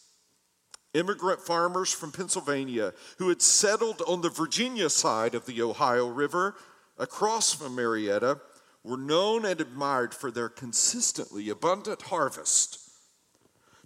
immigrant 0.94 1.40
farmers 1.40 1.92
from 1.92 2.12
Pennsylvania 2.12 2.92
who 3.18 3.28
had 3.28 3.42
settled 3.42 4.02
on 4.06 4.20
the 4.20 4.30
Virginia 4.30 4.88
side 4.88 5.34
of 5.34 5.46
the 5.46 5.60
Ohio 5.62 6.06
River 6.06 6.54
across 6.98 7.52
from 7.52 7.74
Marietta, 7.74 8.40
were 8.84 8.96
known 8.96 9.44
and 9.44 9.60
admired 9.60 10.14
for 10.14 10.30
their 10.30 10.48
consistently 10.48 11.48
abundant 11.48 12.02
harvest. 12.02 12.78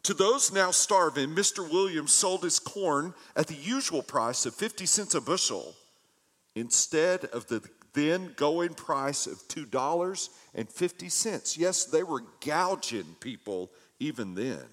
To 0.04 0.14
those 0.14 0.52
now 0.52 0.70
starving, 0.70 1.30
Mr. 1.30 1.68
Williams 1.68 2.12
sold 2.12 2.44
his 2.44 2.58
corn 2.58 3.12
at 3.34 3.48
the 3.48 3.54
usual 3.54 4.02
price 4.02 4.46
of 4.46 4.54
50 4.54 4.86
cents 4.86 5.14
a 5.14 5.20
bushel 5.20 5.74
instead 6.54 7.24
of 7.26 7.48
the 7.48 7.60
then 7.96 8.32
going 8.36 8.74
price 8.74 9.26
of 9.26 9.38
$2.50. 9.48 11.58
Yes, 11.58 11.84
they 11.86 12.04
were 12.04 12.22
gouging 12.44 13.16
people 13.18 13.72
even 13.98 14.34
then. 14.34 14.66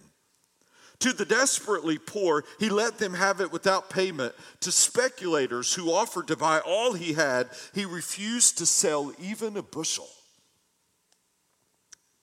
To 0.99 1.13
the 1.13 1.25
desperately 1.25 1.97
poor, 1.97 2.43
he 2.59 2.69
let 2.69 2.99
them 2.99 3.15
have 3.15 3.41
it 3.41 3.51
without 3.51 3.89
payment. 3.89 4.35
To 4.59 4.71
speculators 4.71 5.73
who 5.73 5.91
offered 5.91 6.27
to 6.27 6.37
buy 6.37 6.59
all 6.59 6.93
he 6.93 7.13
had, 7.13 7.49
he 7.73 7.85
refused 7.85 8.59
to 8.59 8.65
sell 8.65 9.11
even 9.19 9.57
a 9.57 9.63
bushel. 9.63 10.07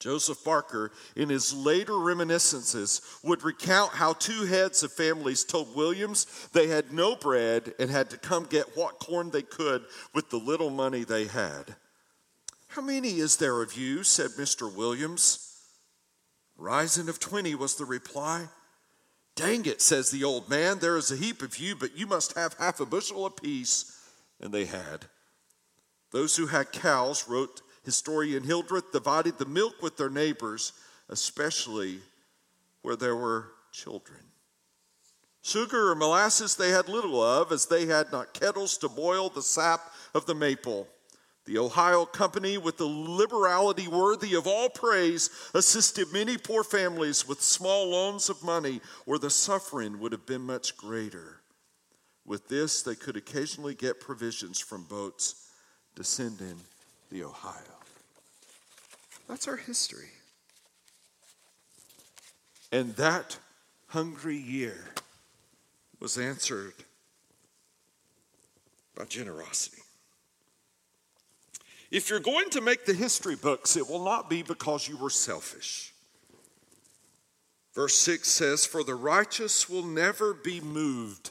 Joseph 0.00 0.42
Barker, 0.42 0.90
in 1.14 1.28
his 1.28 1.52
later 1.52 1.98
reminiscences, 1.98 3.02
would 3.22 3.44
recount 3.44 3.92
how 3.92 4.14
two 4.14 4.46
heads 4.46 4.82
of 4.82 4.90
families 4.92 5.44
told 5.44 5.76
Williams 5.76 6.26
they 6.54 6.68
had 6.68 6.90
no 6.90 7.14
bread 7.14 7.74
and 7.78 7.90
had 7.90 8.08
to 8.10 8.16
come 8.16 8.46
get 8.46 8.76
what 8.76 8.98
corn 8.98 9.30
they 9.30 9.42
could 9.42 9.84
with 10.14 10.30
the 10.30 10.38
little 10.38 10.70
money 10.70 11.04
they 11.04 11.26
had. 11.26 11.76
How 12.68 12.80
many 12.80 13.18
is 13.18 13.36
there 13.36 13.60
of 13.60 13.76
you? 13.76 14.02
said 14.02 14.30
Mr. 14.38 14.74
Williams. 14.74 15.54
Rising 16.56 17.08
of 17.08 17.20
20 17.20 17.54
was 17.54 17.74
the 17.74 17.84
reply. 17.84 18.48
Dang 19.36 19.66
it, 19.66 19.82
says 19.82 20.10
the 20.10 20.24
old 20.24 20.48
man, 20.48 20.78
there 20.78 20.96
is 20.96 21.10
a 21.10 21.16
heap 21.16 21.42
of 21.42 21.58
you, 21.58 21.76
but 21.76 21.96
you 21.96 22.06
must 22.06 22.36
have 22.36 22.54
half 22.54 22.80
a 22.80 22.86
bushel 22.86 23.26
apiece. 23.26 23.98
And 24.40 24.52
they 24.52 24.64
had. 24.64 25.06
Those 26.10 26.36
who 26.36 26.46
had 26.46 26.72
cows, 26.72 27.28
wrote 27.28 27.60
historian 27.84 28.42
Hildreth, 28.42 28.92
divided 28.92 29.38
the 29.38 29.46
milk 29.46 29.82
with 29.82 29.96
their 29.96 30.10
neighbors, 30.10 30.72
especially 31.08 32.00
where 32.82 32.96
there 32.96 33.16
were 33.16 33.48
children. 33.72 34.20
Sugar 35.42 35.90
or 35.90 35.94
molasses 35.94 36.56
they 36.56 36.70
had 36.70 36.88
little 36.88 37.22
of, 37.22 37.50
as 37.50 37.66
they 37.66 37.86
had 37.86 38.12
not 38.12 38.34
kettles 38.34 38.76
to 38.78 38.88
boil 38.88 39.30
the 39.30 39.42
sap 39.42 39.80
of 40.14 40.26
the 40.26 40.34
maple. 40.34 40.86
The 41.46 41.58
Ohio 41.58 42.04
Company, 42.04 42.58
with 42.58 42.76
the 42.76 42.86
liberality 42.86 43.88
worthy 43.88 44.34
of 44.34 44.46
all 44.46 44.68
praise, 44.68 45.30
assisted 45.54 46.12
many 46.12 46.36
poor 46.36 46.62
families 46.62 47.26
with 47.26 47.40
small 47.40 47.88
loans 47.88 48.28
of 48.28 48.44
money, 48.44 48.80
where 49.06 49.18
the 49.18 49.30
suffering 49.30 49.98
would 49.98 50.12
have 50.12 50.26
been 50.26 50.42
much 50.42 50.76
greater. 50.76 51.40
With 52.26 52.48
this, 52.48 52.82
they 52.82 52.94
could 52.94 53.16
occasionally 53.16 53.74
get 53.74 54.00
provisions 54.00 54.60
from 54.60 54.84
boats 54.84 55.48
descending 55.96 56.60
the 57.10 57.24
Ohio. 57.24 57.79
That's 59.30 59.46
our 59.46 59.56
history. 59.56 60.08
And 62.72 62.96
that 62.96 63.38
hungry 63.86 64.36
year 64.36 64.92
was 66.00 66.18
answered 66.18 66.74
by 68.96 69.04
generosity. 69.04 69.82
If 71.92 72.10
you're 72.10 72.18
going 72.18 72.50
to 72.50 72.60
make 72.60 72.86
the 72.86 72.92
history 72.92 73.36
books, 73.36 73.76
it 73.76 73.88
will 73.88 74.04
not 74.04 74.28
be 74.28 74.42
because 74.42 74.88
you 74.88 74.96
were 74.96 75.10
selfish. 75.10 75.94
Verse 77.72 77.94
6 77.94 78.26
says, 78.26 78.66
For 78.66 78.82
the 78.82 78.96
righteous 78.96 79.70
will 79.70 79.84
never 79.84 80.34
be 80.34 80.60
moved, 80.60 81.30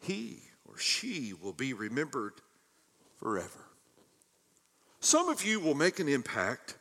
he 0.00 0.38
or 0.64 0.78
she 0.78 1.34
will 1.34 1.52
be 1.52 1.74
remembered 1.74 2.32
forever. 3.18 3.69
Some 5.00 5.30
of 5.30 5.44
you 5.44 5.60
will 5.60 5.74
make 5.74 5.98
an 5.98 6.08
impact, 6.08 6.76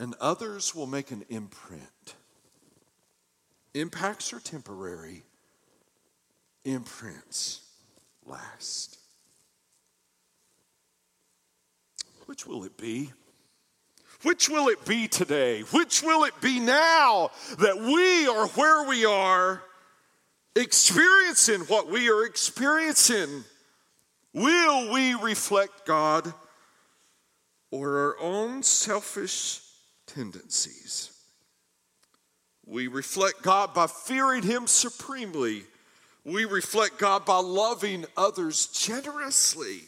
and 0.00 0.14
others 0.20 0.74
will 0.74 0.86
make 0.86 1.10
an 1.10 1.24
imprint. 1.28 2.14
Impacts 3.74 4.32
are 4.32 4.40
temporary, 4.40 5.22
imprints 6.64 7.60
last. 8.24 8.98
Which 12.24 12.46
will 12.46 12.64
it 12.64 12.78
be? 12.78 13.12
Which 14.22 14.48
will 14.48 14.68
it 14.68 14.84
be 14.86 15.06
today? 15.06 15.60
Which 15.60 16.02
will 16.02 16.24
it 16.24 16.40
be 16.40 16.58
now 16.58 17.30
that 17.58 17.76
we 17.76 18.26
are 18.26 18.46
where 18.48 18.88
we 18.88 19.04
are, 19.04 19.62
experiencing 20.56 21.60
what 21.60 21.88
we 21.88 22.08
are 22.08 22.24
experiencing? 22.24 23.44
Will 24.32 24.90
we 24.90 25.14
reflect 25.14 25.84
God 25.84 26.32
or 27.76 27.98
our 27.98 28.20
own 28.20 28.62
selfish 28.62 29.60
tendencies? 30.06 31.12
We 32.64 32.88
reflect 32.88 33.42
God 33.42 33.74
by 33.74 33.86
fearing 33.86 34.42
Him 34.42 34.66
supremely. 34.66 35.62
We 36.24 36.44
reflect 36.44 36.98
God 36.98 37.24
by 37.24 37.38
loving 37.38 38.06
others 38.16 38.66
generously. 38.66 39.82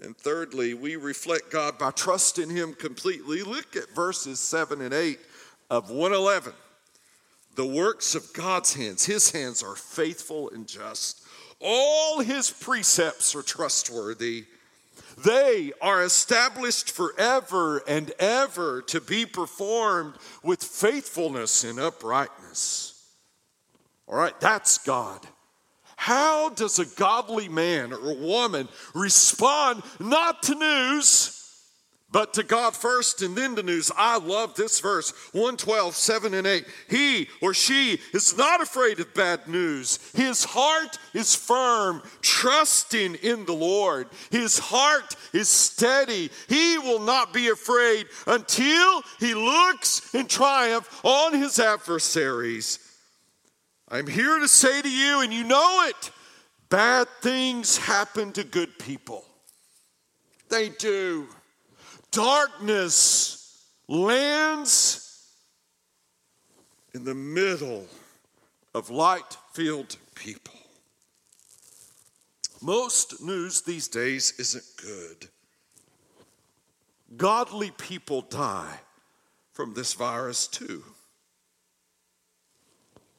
And 0.00 0.16
thirdly, 0.16 0.74
we 0.74 0.96
reflect 0.96 1.52
God 1.52 1.78
by 1.78 1.90
trusting 1.90 2.50
Him 2.50 2.74
completely. 2.74 3.42
Look 3.42 3.76
at 3.76 3.94
verses 3.94 4.40
7 4.40 4.80
and 4.80 4.94
8 4.94 5.20
of 5.68 5.90
111. 5.90 6.52
The 7.54 7.66
works 7.66 8.14
of 8.14 8.32
God's 8.32 8.74
hands, 8.74 9.04
His 9.04 9.30
hands 9.30 9.62
are 9.62 9.76
faithful 9.76 10.50
and 10.50 10.66
just. 10.66 11.22
All 11.60 12.20
His 12.20 12.50
precepts 12.50 13.34
are 13.34 13.42
trustworthy. 13.42 14.46
They 15.24 15.72
are 15.80 16.02
established 16.02 16.90
forever 16.92 17.82
and 17.86 18.12
ever 18.18 18.82
to 18.82 19.00
be 19.00 19.26
performed 19.26 20.14
with 20.42 20.62
faithfulness 20.62 21.64
and 21.64 21.78
uprightness. 21.78 23.02
All 24.06 24.16
right, 24.16 24.38
that's 24.40 24.78
God. 24.78 25.20
How 25.96 26.48
does 26.48 26.78
a 26.78 26.86
godly 26.86 27.48
man 27.48 27.92
or 27.92 28.14
woman 28.14 28.68
respond 28.94 29.82
not 29.98 30.42
to 30.44 30.54
news, 30.54 31.39
but 32.12 32.34
to 32.34 32.42
God 32.42 32.74
first 32.74 33.22
and 33.22 33.36
then 33.36 33.56
to 33.56 33.62
news? 33.62 33.90
I 33.96 34.18
love 34.18 34.54
this 34.54 34.80
verse 34.80 35.12
112, 35.32 35.94
7 35.94 36.34
and 36.34 36.46
8. 36.46 36.66
He 36.88 37.28
or 37.40 37.54
she 37.54 37.98
is 38.12 38.36
not 38.36 38.60
afraid 38.60 39.00
of 39.00 39.14
bad 39.14 39.46
news. 39.46 39.98
His 40.14 40.44
heart 40.44 40.98
is 41.14 41.34
firm, 41.34 42.02
trusting 42.20 43.16
in 43.16 43.44
the 43.44 43.52
Lord. 43.52 44.08
His 44.30 44.58
heart 44.58 45.16
is 45.32 45.48
steady. 45.48 46.30
He 46.48 46.78
will 46.78 47.00
not 47.00 47.32
be 47.32 47.48
afraid 47.48 48.06
until 48.26 49.02
he 49.18 49.34
looks 49.34 50.14
in 50.14 50.26
triumph 50.26 51.00
on 51.04 51.34
his 51.34 51.58
adversaries. 51.58 52.78
I'm 53.88 54.06
here 54.06 54.38
to 54.38 54.48
say 54.48 54.82
to 54.82 54.90
you, 54.90 55.20
and 55.20 55.32
you 55.32 55.44
know 55.44 55.86
it 55.88 56.10
bad 56.70 57.08
things 57.20 57.76
happen 57.76 58.32
to 58.32 58.44
good 58.44 58.78
people. 58.78 59.24
They 60.48 60.70
do. 60.70 61.26
Darkness 62.10 63.64
lands 63.88 65.26
in 66.94 67.04
the 67.04 67.14
middle 67.14 67.86
of 68.74 68.90
light 68.90 69.36
filled 69.52 69.96
people. 70.14 70.54
Most 72.62 73.22
news 73.22 73.62
these 73.62 73.88
days 73.88 74.34
isn't 74.38 74.64
good. 74.76 75.28
Godly 77.16 77.70
people 77.72 78.22
die 78.22 78.80
from 79.52 79.74
this 79.74 79.94
virus 79.94 80.46
too. 80.46 80.84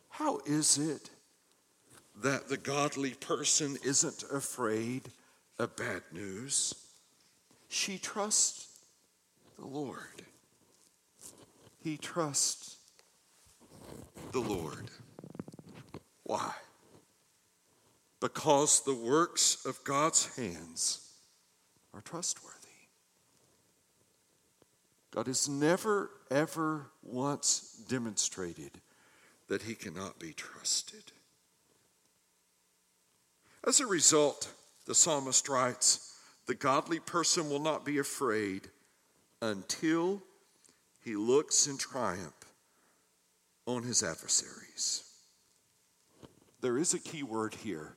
How 0.10 0.40
is 0.46 0.78
it 0.78 1.10
that 2.22 2.48
the 2.48 2.58
godly 2.58 3.12
person 3.12 3.78
isn't 3.84 4.24
afraid 4.32 5.10
of 5.58 5.76
bad 5.76 6.04
news. 6.12 6.74
She 7.68 7.98
trusts 7.98 8.71
the 9.62 9.68
Lord. 9.68 10.24
He 11.84 11.98
trusts 11.98 12.78
the 14.32 14.40
Lord. 14.40 14.90
Why? 16.24 16.52
Because 18.20 18.82
the 18.82 18.96
works 18.96 19.64
of 19.66 19.84
God's 19.84 20.36
hands 20.36 21.12
are 21.94 22.02
trustworthy. 22.02 22.58
God 25.14 25.28
has 25.28 25.48
never, 25.48 26.10
ever 26.32 26.88
once 27.04 27.84
demonstrated 27.88 28.72
that 29.48 29.64
he 29.64 29.76
cannot 29.76 30.18
be 30.18 30.34
trusted. 30.34 31.12
As 33.68 33.80
a 33.80 33.86
result, 33.86 34.52
the 34.88 34.96
psalmist 34.96 35.48
writes, 35.50 36.16
the 36.48 36.56
godly 36.56 37.00
person 37.00 37.48
will 37.50 37.60
not 37.60 37.86
be 37.86 38.00
afraid 38.00 38.70
until 39.42 40.22
he 41.04 41.16
looks 41.16 41.68
in 41.68 41.78
triumph 41.78 42.46
on 43.66 43.84
his 43.84 44.04
adversaries. 44.04 45.04
There 46.62 46.78
is 46.78 46.94
a 46.94 47.00
key 47.00 47.24
word 47.24 47.56
here, 47.56 47.96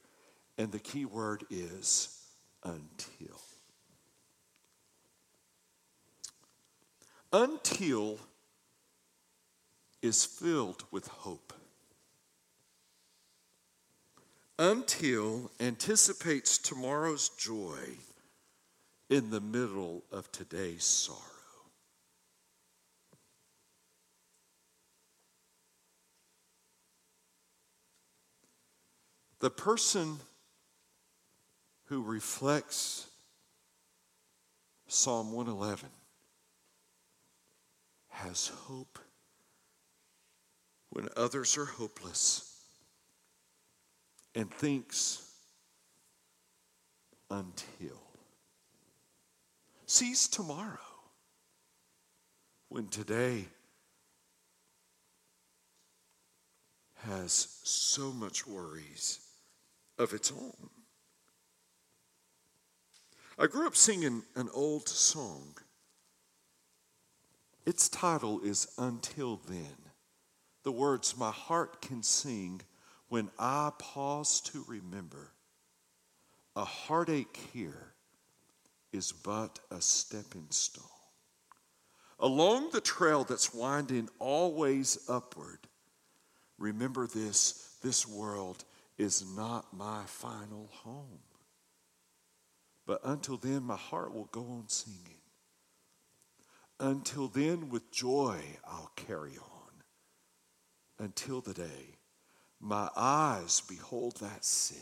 and 0.56 0.72
the 0.72 0.78
key 0.78 1.04
word 1.04 1.44
is 1.50 2.18
until. 2.62 3.40
Until 7.32 8.18
is 10.00 10.24
filled 10.24 10.84
with 10.90 11.08
hope. 11.08 11.52
Until 14.58 15.50
anticipates 15.58 16.58
tomorrow's 16.58 17.28
joy 17.30 17.98
in 19.10 19.30
the 19.30 19.40
middle 19.40 20.04
of 20.12 20.30
today's 20.30 20.84
sorrow. 20.84 21.33
The 29.44 29.50
person 29.50 30.20
who 31.88 32.02
reflects 32.02 33.06
Psalm 34.86 35.32
111 35.32 35.90
has 38.08 38.48
hope 38.48 38.98
when 40.88 41.10
others 41.14 41.58
are 41.58 41.66
hopeless 41.66 42.58
and 44.34 44.50
thinks 44.50 45.30
until. 47.30 48.00
Sees 49.84 50.26
tomorrow 50.26 50.78
when 52.70 52.88
today 52.88 53.44
has 57.02 57.58
so 57.62 58.10
much 58.10 58.46
worries 58.46 59.20
of 59.98 60.12
its 60.12 60.32
own. 60.32 60.70
I 63.38 63.46
grew 63.46 63.66
up 63.66 63.76
singing 63.76 64.22
an 64.36 64.48
old 64.52 64.88
song. 64.88 65.56
Its 67.66 67.88
title 67.88 68.40
is 68.44 68.68
Until 68.78 69.40
Then. 69.48 69.76
The 70.62 70.72
words 70.72 71.16
my 71.16 71.30
heart 71.30 71.82
can 71.82 72.02
sing 72.02 72.62
when 73.08 73.30
I 73.38 73.70
pause 73.78 74.40
to 74.42 74.64
remember. 74.68 75.32
A 76.56 76.64
heartache 76.64 77.38
here 77.52 77.92
is 78.92 79.12
but 79.12 79.58
a 79.70 79.80
stepping 79.80 80.46
stone. 80.50 80.84
Along 82.20 82.70
the 82.70 82.80
trail 82.80 83.24
that's 83.24 83.52
winding 83.52 84.08
always 84.18 84.98
upward, 85.08 85.58
remember 86.58 87.06
this 87.06 87.76
this 87.82 88.06
world 88.08 88.64
is 88.98 89.24
not 89.36 89.76
my 89.76 90.02
final 90.06 90.68
home. 90.72 91.20
But 92.86 93.00
until 93.04 93.36
then, 93.36 93.62
my 93.62 93.76
heart 93.76 94.14
will 94.14 94.28
go 94.30 94.42
on 94.42 94.68
singing. 94.68 95.20
Until 96.78 97.28
then, 97.28 97.70
with 97.70 97.90
joy, 97.90 98.40
I'll 98.66 98.92
carry 98.96 99.38
on. 99.38 101.04
Until 101.04 101.40
the 101.40 101.54
day 101.54 101.98
my 102.64 102.88
eyes 102.96 103.62
behold 103.68 104.16
that 104.16 104.44
city. 104.44 104.80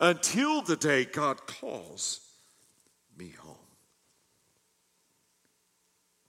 Until 0.00 0.60
the 0.60 0.76
day 0.76 1.04
God 1.04 1.46
calls 1.46 2.20
me 3.16 3.32
home. 3.38 3.56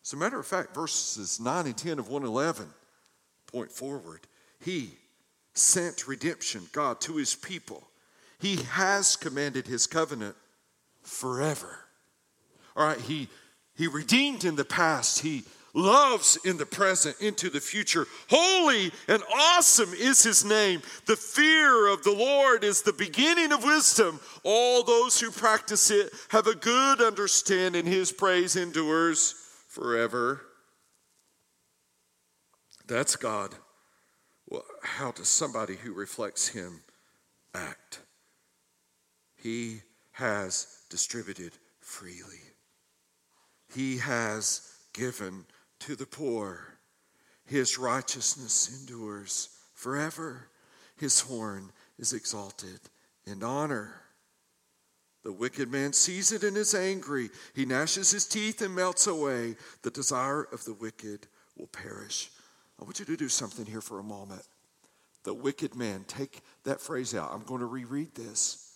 As 0.03 0.13
a 0.13 0.17
matter 0.17 0.39
of 0.39 0.45
fact, 0.45 0.75
verses 0.75 1.39
9 1.39 1.65
and 1.65 1.75
10 1.75 1.97
of 1.97 2.09
111 2.09 2.67
point 3.47 3.71
forward. 3.71 4.27
He 4.59 4.91
sent 5.55 6.07
redemption, 6.07 6.67
God, 6.71 7.01
to 7.01 7.15
his 7.15 7.33
people. 7.33 7.87
He 8.39 8.57
has 8.71 9.15
commanded 9.15 9.65
his 9.65 9.87
covenant 9.87 10.35
forever. 11.01 11.79
All 12.75 12.85
right, 12.85 12.99
he, 12.99 13.29
he 13.75 13.87
redeemed 13.87 14.43
in 14.43 14.55
the 14.55 14.65
past, 14.65 15.19
he 15.19 15.43
loves 15.73 16.37
in 16.45 16.57
the 16.57 16.65
present, 16.65 17.19
into 17.19 17.49
the 17.49 17.59
future. 17.59 18.07
Holy 18.29 18.91
and 19.07 19.21
awesome 19.33 19.93
is 19.93 20.23
his 20.23 20.45
name. 20.45 20.81
The 21.05 21.15
fear 21.15 21.87
of 21.87 22.03
the 22.03 22.13
Lord 22.13 22.63
is 22.63 22.81
the 22.81 22.93
beginning 22.93 23.51
of 23.51 23.63
wisdom. 23.63 24.19
All 24.43 24.83
those 24.83 25.19
who 25.19 25.31
practice 25.31 25.91
it 25.91 26.11
have 26.29 26.47
a 26.47 26.55
good 26.55 27.01
understanding. 27.01 27.85
His 27.85 28.11
praise 28.11 28.55
endures 28.55 29.35
forever. 29.67 30.41
That's 32.87 33.15
God. 33.15 33.53
Well, 34.47 34.65
how 34.83 35.11
does 35.11 35.27
somebody 35.27 35.75
who 35.75 35.93
reflects 35.93 36.47
him 36.49 36.81
act? 37.53 37.99
He 39.35 39.81
has 40.13 40.67
distributed 40.89 41.53
freely. 41.79 42.41
He 43.73 43.97
has 43.97 44.61
given 44.93 45.45
to 45.79 45.95
the 45.95 46.05
poor. 46.05 46.77
His 47.45 47.77
righteousness 47.77 48.79
endures 48.81 49.49
forever. 49.73 50.47
His 50.97 51.19
horn 51.19 51.71
is 51.99 52.13
exalted 52.13 52.79
in 53.25 53.43
honor. 53.43 54.01
The 55.23 55.33
wicked 55.33 55.71
man 55.71 55.91
sees 55.91 56.31
it 56.31 56.43
and 56.43 56.55
is 56.55 56.75
angry. 56.75 57.29
He 57.55 57.65
gnashes 57.65 58.11
his 58.11 58.27
teeth 58.27 58.61
and 58.61 58.75
melts 58.75 59.07
away. 59.07 59.57
The 59.81 59.91
desire 59.91 60.43
of 60.43 60.63
the 60.65 60.73
wicked 60.73 61.27
will 61.57 61.67
perish. 61.67 62.29
I 62.79 62.83
want 62.83 62.99
you 62.99 63.05
to 63.05 63.17
do 63.17 63.29
something 63.29 63.65
here 63.65 63.81
for 63.81 63.99
a 63.99 64.03
moment. 64.03 64.43
The 65.23 65.33
wicked 65.33 65.75
man, 65.75 66.05
take 66.07 66.41
that 66.65 66.81
phrase 66.81 67.15
out. 67.15 67.31
I'm 67.33 67.43
going 67.43 67.61
to 67.61 67.65
reread 67.65 68.13
this. 68.15 68.73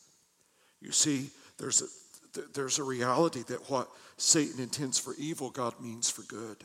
You 0.82 0.92
see, 0.92 1.30
there's 1.58 1.82
a, 1.82 2.40
there's 2.54 2.80
a 2.80 2.84
reality 2.84 3.44
that 3.48 3.70
what 3.70 3.90
Satan 4.18 4.60
intends 4.62 4.98
for 4.98 5.14
evil, 5.18 5.50
God 5.50 5.74
means 5.80 6.10
for 6.10 6.24
good. 6.24 6.58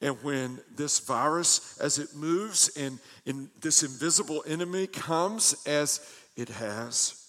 And 0.00 0.22
when 0.22 0.60
this 0.74 0.98
virus, 0.98 1.78
as 1.78 1.98
it 1.98 2.16
moves 2.16 2.74
and, 2.76 2.98
and 3.26 3.48
this 3.60 3.82
invisible 3.82 4.42
enemy 4.46 4.86
comes 4.86 5.54
as 5.66 6.00
it 6.36 6.48
has, 6.48 7.20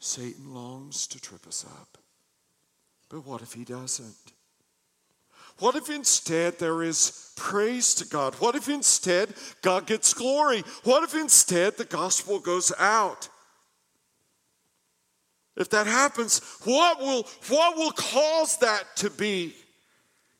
Satan 0.00 0.52
longs 0.52 1.06
to 1.08 1.20
trip 1.20 1.46
us 1.46 1.64
up. 1.64 1.98
But 3.08 3.26
what 3.26 3.42
if 3.42 3.52
he 3.52 3.64
doesn't? 3.64 4.16
What 5.60 5.76
if 5.76 5.90
instead 5.90 6.58
there 6.58 6.82
is 6.82 7.32
praise 7.36 7.94
to 7.96 8.06
God? 8.06 8.34
What 8.36 8.56
if 8.56 8.68
instead 8.68 9.34
God 9.62 9.86
gets 9.86 10.12
glory? 10.12 10.64
What 10.84 11.04
if 11.04 11.14
instead 11.14 11.76
the 11.76 11.84
gospel 11.84 12.38
goes 12.38 12.72
out? 12.78 13.28
If 15.56 15.70
that 15.70 15.86
happens, 15.86 16.40
what 16.64 16.98
will, 16.98 17.26
what 17.48 17.76
will 17.76 17.92
cause 17.92 18.56
that 18.58 18.84
to 18.96 19.10
be? 19.10 19.54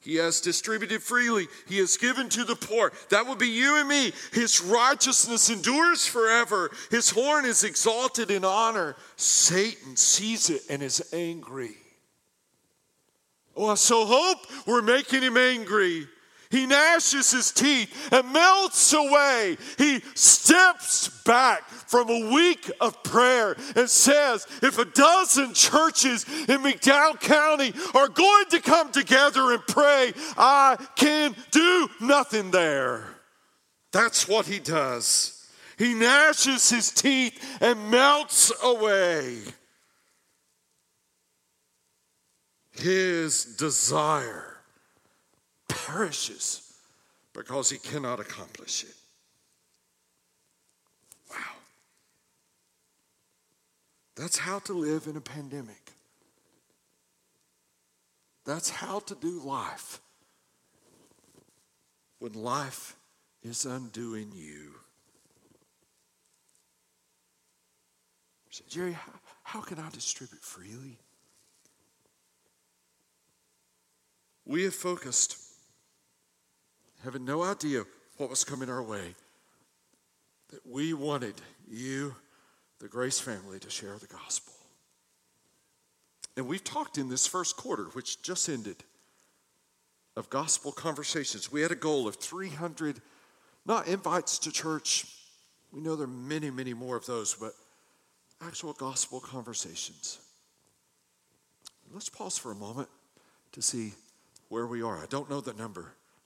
He 0.03 0.17
has 0.17 0.41
distributed 0.41 1.03
freely. 1.03 1.47
He 1.69 1.77
has 1.79 1.99
given 1.99 2.31
to 2.31 2.45
the 2.45 2.57
poor. 2.57 2.91
That 3.11 3.27
would 3.27 3.39
be 3.39 3.49
you 3.49 3.77
and 3.77 3.89
me. 3.89 4.13
His 4.33 4.63
righteousness 4.63 5.51
endures 5.51 6.07
forever. 6.07 6.71
His 6.91 7.11
horn 7.11 7.45
is 7.45 7.65
exalted 7.65 8.31
in 8.31 8.43
honor. 8.43 8.97
Satan 9.17 9.97
sees 9.97 10.49
it 10.49 10.63
and 10.71 10.83
is 10.83 11.07
angry. 11.13 11.77
Oh, 13.61 13.69
I 13.69 13.75
so 13.75 14.07
hope 14.07 14.39
we're 14.67 14.81
making 14.81 15.21
him 15.21 15.37
angry. 15.37 16.09
He 16.49 16.65
gnashes 16.65 17.31
his 17.31 17.53
teeth 17.53 18.11
and 18.11 18.33
melts 18.33 18.91
away. 18.95 19.59
He 19.77 20.01
steps 20.15 21.11
back 21.25 21.69
from 21.69 22.09
a 22.09 22.33
week 22.33 22.71
of 22.81 23.03
prayer 23.03 23.55
and 23.77 23.89
says, 23.89 24.47
if 24.63 24.79
a 24.79 24.87
dozen 24.87 25.53
churches 25.53 26.25
in 26.49 26.63
McDowell 26.63 27.21
County 27.21 27.75
are 27.95 28.09
going 28.09 28.47
to 28.47 28.61
come 28.61 28.91
together 28.93 29.53
and 29.53 29.65
pray, 29.67 30.15
I 30.39 30.79
can 30.97 31.37
do 31.51 31.89
nothing 32.01 32.51
there. 32.51 33.09
That's 33.93 34.27
what 34.27 34.47
he 34.47 34.59
does. 34.59 35.47
He 35.77 35.93
gnashes 35.93 36.71
his 36.71 36.91
teeth 36.91 37.59
and 37.61 37.91
melts 37.91 38.53
away. 38.65 39.43
His 42.83 43.45
desire 43.45 44.57
perishes 45.69 46.75
because 47.33 47.71
he 47.71 47.79
cannot 47.79 48.21
accomplish 48.21 48.85
it. 48.85 48.95
Wow. 51.31 51.37
That's 54.17 54.39
how 54.39 54.59
to 54.61 54.73
live 54.73 55.07
in 55.07 55.17
a 55.17 55.21
pandemic. 55.21 55.93
That's 58.45 58.71
how 58.71 59.01
to 59.01 59.15
do 59.15 59.41
life 59.45 60.01
when 62.19 62.33
life 62.35 62.97
is 63.43 63.65
undoing 63.65 64.33
you. 64.35 64.75
Jerry, 68.69 68.93
how, 68.93 69.13
how 69.43 69.61
can 69.61 69.79
I 69.79 69.89
distribute 69.91 70.43
freely? 70.43 70.99
We 74.45 74.65
have 74.65 74.75
focused, 74.75 75.37
having 77.05 77.25
no 77.25 77.43
idea 77.43 77.85
what 78.17 78.31
was 78.31 78.45
coming 78.45 78.69
our 78.69 78.83
way, 78.83 79.15
that 80.51 80.67
we 80.67 80.93
wanted 80.93 81.35
you, 81.69 82.15
the 82.81 82.89
Grace 82.89 83.21
family, 83.21 83.59
to 83.61 83.71
share 83.71 83.97
the 83.99 84.07
gospel. 84.07 84.53
And 86.37 86.47
we've 86.47 86.65
talked 86.65 86.99
in 86.99 87.09
this 87.09 87.27
first 87.27 87.57
quarter, 87.57 87.85
which 87.93 88.23
just 88.23 88.49
ended, 88.49 88.77
of 90.17 90.29
gospel 90.31 90.73
conversations. 90.73 91.53
We 91.53 91.63
had 91.63 91.71
a 91.71 91.77
goal 91.77 92.09
of 92.09 92.17
300, 92.17 93.01
not 93.67 93.87
invites 93.87 94.39
to 94.41 94.53
church. 94.53 95.07
We 95.73 95.81
know 95.81 95.97
there 95.97 96.07
are 96.07 96.11
many, 96.11 96.51
many 96.51 96.75
more 96.75 96.97
of 96.97 97.07
those, 97.07 97.35
but 97.35 97.53
actual 98.41 98.73
gospel 98.73 99.21
conversations. 99.21 100.19
Let's 101.93 102.09
pause 102.09 102.39
for 102.39 102.53
a 102.53 102.55
moment 102.55 102.89
to 103.53 103.63
see 103.63 103.93
where 104.51 104.67
we 104.67 104.83
are. 104.83 104.99
I 104.99 105.07
don't 105.07 105.31
know 105.31 105.41
the 105.41 105.55
number. 105.55 105.81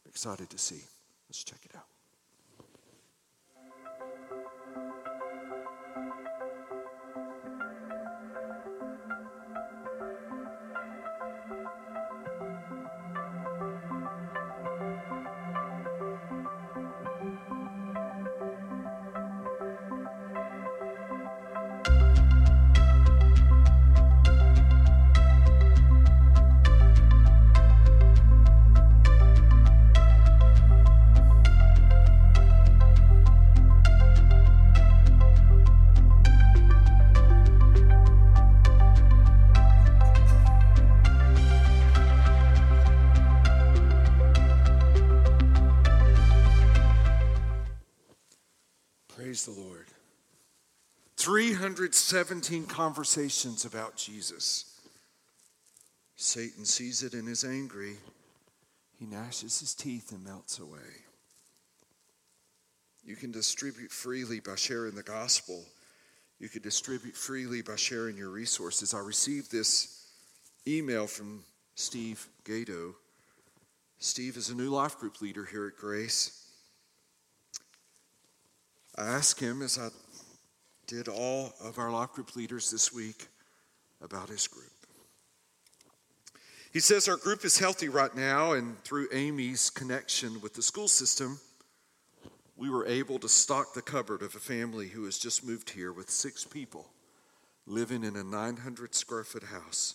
I'm 0.05 0.11
excited 0.11 0.51
to 0.51 0.59
see. 0.59 0.83
Let's 1.29 1.45
check 1.45 1.61
it 1.65 1.77
out. 1.77 1.94
317 51.75 52.67
conversations 52.67 53.65
about 53.65 53.97
Jesus. 53.97 54.81
Satan 56.15 56.65
sees 56.65 57.03
it 57.03 57.15
and 57.15 57.29
is 57.29 57.43
angry. 57.43 57.97
He 58.99 59.07
gnashes 59.07 59.59
his 59.59 59.75
teeth 59.75 60.13
and 60.13 60.23
melts 60.23 60.61
away. 60.61 60.79
You 63.05 63.17
can 63.17 63.33
distribute 63.33 63.91
freely 63.91 64.39
by 64.39 64.55
sharing 64.55 64.95
the 64.95 65.03
gospel. 65.03 65.65
You 66.39 66.49
can 66.49 66.63
distribute 66.63 67.17
freely 67.17 67.61
by 67.61 67.77
sharing 67.77 68.17
your 68.17 68.31
resources. 68.31 68.95
I 68.95 69.01
received 69.01 69.51
this 69.51 70.07
email 70.69 71.09
from 71.09 71.43
Steve 71.75 72.25
Gato. 72.45 72.95
Steve 73.99 74.37
is 74.37 74.49
a 74.49 74.55
new 74.55 74.71
life 74.71 74.99
group 74.99 75.21
leader 75.21 75.45
here 75.45 75.67
at 75.67 75.77
Grace. 75.77 76.47
I 78.97 79.07
asked 79.07 79.41
him, 79.41 79.61
as 79.61 79.77
I 79.77 79.89
did 80.87 81.09
all 81.09 81.53
of 81.63 81.79
our 81.79 81.91
life 81.91 82.13
group 82.13 82.37
leaders 82.37 82.71
this 82.71 82.93
week, 82.93 83.29
about 84.01 84.29
his 84.29 84.47
group. 84.47 84.71
He 86.73 86.81
says 86.81 87.09
our 87.09 87.17
group 87.17 87.45
is 87.45 87.59
healthy 87.59 87.89
right 87.89 88.15
now, 88.15 88.53
and 88.53 88.83
through 88.85 89.09
Amy's 89.13 89.71
connection 89.71 90.41
with 90.41 90.55
the 90.55 90.63
school 90.63 90.89
system, 90.89 91.39
we 92.57 92.69
were 92.69 92.87
able 92.87 93.19
to 93.21 93.29
stock 93.29 93.75
the 93.75 93.83
cupboard 93.83 94.23
of 94.23 94.35
a 94.35 94.41
family 94.41 94.89
who 94.89 95.05
has 95.05 95.19
just 95.19 95.47
moved 95.47 95.71
here 95.71 95.93
with 95.93 96.11
six 96.11 96.45
people 96.45 96.87
living 97.67 98.05
in 98.05 98.17
a 98.17 98.25
900 98.25 98.95
square 98.95 99.25
foot 99.25 99.45
house. 99.45 99.95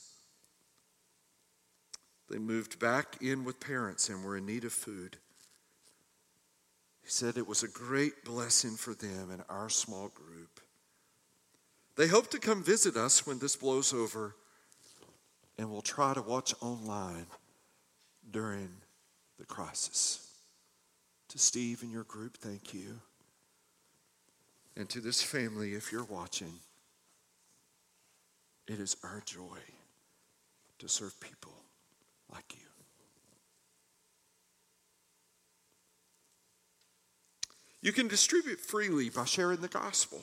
They 2.30 2.40
moved 2.40 2.80
back 2.80 3.18
in 3.22 3.44
with 3.44 3.60
parents 3.60 4.10
and 4.10 4.24
were 4.24 4.38
in 4.38 4.46
need 4.46 4.64
of 4.64 4.74
food. 4.74 5.18
He 7.02 7.10
said 7.10 7.38
it 7.38 7.48
was 7.48 7.64
a 7.64 7.68
great 7.68 8.24
blessing 8.24 8.76
for 8.76 8.94
them 8.94 9.32
and 9.32 9.44
our 9.50 9.70
small 9.70 10.10
group. 10.10 10.60
They 12.00 12.08
hope 12.08 12.30
to 12.30 12.40
come 12.40 12.64
visit 12.64 12.96
us 12.96 13.28
when 13.28 13.40
this 13.40 13.58
blows 13.58 13.92
over, 13.92 14.34
and 15.58 15.70
we'll 15.70 15.82
try 15.82 16.14
to 16.14 16.22
watch 16.22 16.54
online 16.62 17.26
during 18.32 18.70
the 19.38 19.44
crisis. 19.44 20.26
To 21.28 21.38
Steve 21.38 21.84
and 21.84 21.92
your 21.92 22.06
group, 22.06 22.38
thank 22.38 22.74
you. 22.74 23.02
And 24.78 24.88
to 24.92 25.02
this 25.02 25.22
family, 25.22 25.74
if 25.74 25.92
you're 25.92 26.06
watching, 26.06 26.54
it 28.66 28.80
is 28.80 28.96
our 29.04 29.22
joy 29.26 29.60
to 30.78 30.88
serve 30.88 31.20
people 31.20 31.52
like 32.32 32.54
you. 32.54 32.66
You 37.82 37.92
can 37.92 38.08
distribute 38.08 38.62
freely 38.62 39.10
by 39.10 39.26
sharing 39.26 39.60
the 39.60 39.68
gospel. 39.68 40.22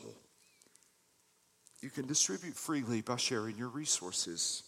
You 1.81 1.91
can 1.91 2.07
distribute 2.07 2.57
freely 2.57 3.01
by 3.03 3.17
sharing 3.17 3.57
your 3.57 3.69
resources. 3.69 4.63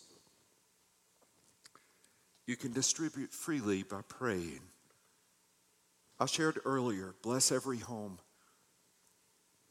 You 2.46 2.56
can 2.56 2.72
distribute 2.72 3.32
freely 3.32 3.82
by 3.82 4.00
praying. 4.08 4.60
I 6.20 6.26
shared 6.26 6.58
earlier, 6.64 7.14
bless 7.22 7.52
every 7.52 7.78
home 7.78 8.18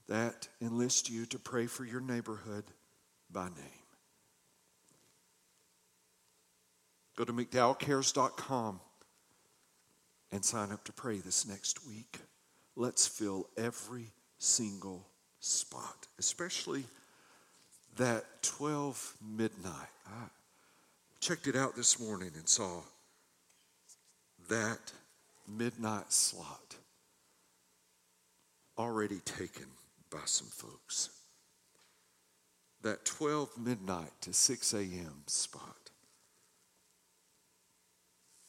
that 0.08 0.48
enlists 0.62 1.10
you 1.10 1.26
to 1.28 1.40
pray 1.40 1.68
for 1.68 1.84
your 1.84 2.00
neighborhood 2.00 2.64
by 3.30 3.48
name. 3.50 3.88
Go 7.18 7.26
to 7.26 7.34
McDowellCares.com 7.34 8.80
and 10.32 10.46
sign 10.46 10.72
up 10.72 10.84
to 10.86 10.94
pray 10.94 11.18
this 11.18 11.48
next 11.48 11.86
week. 11.86 12.20
Let's 12.76 13.08
fill 13.08 13.50
every 13.58 14.12
single 14.38 15.08
spot, 15.40 16.08
especially 16.20 16.86
that 17.98 18.26
12 18.44 19.16
midnight. 19.36 19.74
I 20.08 20.26
checked 21.20 21.48
it 21.48 21.56
out 21.56 21.76
this 21.76 22.00
morning 22.00 22.32
and 22.36 22.48
saw 22.48 22.82
that 24.50 24.92
midnight 25.48 26.12
slot 26.14 26.76
already 28.78 29.18
taken 29.26 29.66
by 30.12 30.22
some 30.26 30.48
folks. 30.48 31.10
That 32.84 33.04
12 33.06 33.58
midnight 33.58 34.12
to 34.22 34.34
6 34.34 34.74
a.m. 34.74 35.24
spot. 35.26 35.90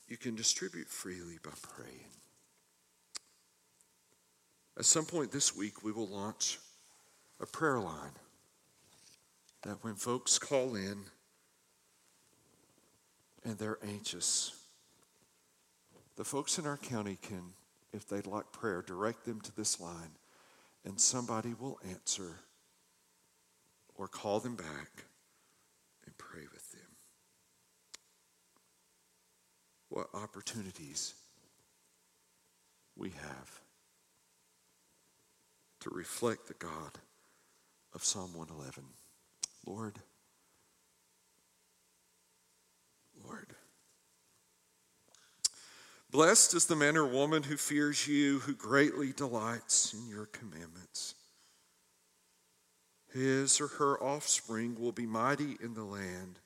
You 0.07 0.19
can 0.19 0.35
distribute 0.35 0.89
freely 0.89 1.39
by 1.43 1.51
praying. 1.63 2.13
At 4.79 4.85
some 4.85 5.07
point 5.07 5.33
this 5.33 5.57
week, 5.57 5.83
we 5.83 5.91
will 5.91 6.07
launch 6.07 6.59
a 7.41 7.47
prayer 7.47 7.79
line 7.79 8.13
that 9.62 9.83
when 9.83 9.94
folks 9.94 10.38
call 10.38 10.75
in 10.75 11.05
and 13.44 13.59
they're 13.59 13.79
anxious, 13.87 14.53
the 16.16 16.25
folks 16.25 16.59
in 16.59 16.66
our 16.66 16.77
county 16.77 17.18
can, 17.21 17.42
if 17.92 18.09
they'd 18.09 18.27
like 18.27 18.51
prayer, 18.53 18.83
direct 18.83 19.25
them 19.25 19.40
to 19.40 19.55
this 19.55 19.81
line 19.81 20.12
and 20.85 21.01
somebody 21.01 21.55
will 21.59 21.79
answer 21.88 22.40
or 23.94 24.09
call 24.09 24.40
them 24.40 24.57
back 24.57 25.05
and 26.07 26.16
pray 26.18 26.42
with 26.53 26.71
them. 26.73 26.81
What 29.88 30.09
opportunities 30.14 31.14
we 32.97 33.11
have 33.11 33.61
to 35.81 35.90
reflect 35.90 36.49
the 36.49 36.55
God 36.55 36.99
of 37.94 38.05
Psalm 38.05 38.35
111. 38.35 38.85
Lord, 39.68 39.98
Lord. 43.22 43.54
Blessed 46.11 46.54
is 46.54 46.64
the 46.64 46.74
man 46.74 46.96
or 46.96 47.04
woman 47.04 47.42
who 47.42 47.59
fears 47.59 48.09
you, 48.09 48.38
who 48.38 48.54
greatly 48.54 49.12
delights 49.12 49.92
in 49.92 50.09
your 50.09 50.24
commandments. 50.24 51.14
His 53.12 53.61
or 53.61 53.66
her 53.68 54.02
offspring 54.02 54.81
will 54.81 54.92
be 54.92 55.04
mighty 55.04 55.59
in 55.62 55.74
the 55.74 55.85
land. 55.85 56.38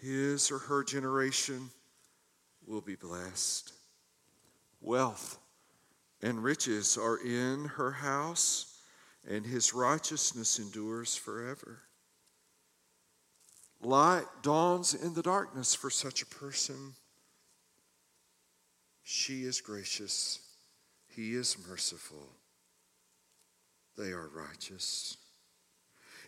His 0.00 0.50
or 0.50 0.58
her 0.58 0.82
generation 0.82 1.68
will 2.66 2.80
be 2.80 2.96
blessed. 2.96 3.74
Wealth 4.80 5.38
and 6.22 6.42
riches 6.42 6.96
are 6.96 7.18
in 7.18 7.66
her 7.66 7.92
house, 7.92 8.75
and 9.28 9.44
his 9.44 9.74
righteousness 9.74 10.58
endures 10.58 11.16
forever. 11.16 11.80
Light 13.82 14.24
dawns 14.42 14.94
in 14.94 15.14
the 15.14 15.22
darkness 15.22 15.74
for 15.74 15.90
such 15.90 16.22
a 16.22 16.26
person. 16.26 16.94
She 19.02 19.44
is 19.44 19.60
gracious, 19.60 20.40
he 21.08 21.34
is 21.34 21.56
merciful, 21.68 22.28
they 23.96 24.10
are 24.10 24.28
righteous. 24.28 25.16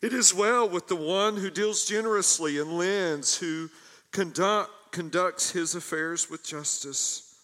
It 0.01 0.13
is 0.13 0.33
well 0.33 0.69
with 0.69 0.87
the 0.87 0.95
one 0.95 1.37
who 1.37 1.51
deals 1.51 1.85
generously 1.85 2.59
and 2.59 2.79
lends, 2.79 3.37
who 3.37 3.69
conduct, 4.13 4.71
conducts 4.93 5.51
his 5.51 5.75
affairs 5.75 6.31
with 6.31 6.45
justice. 6.45 7.35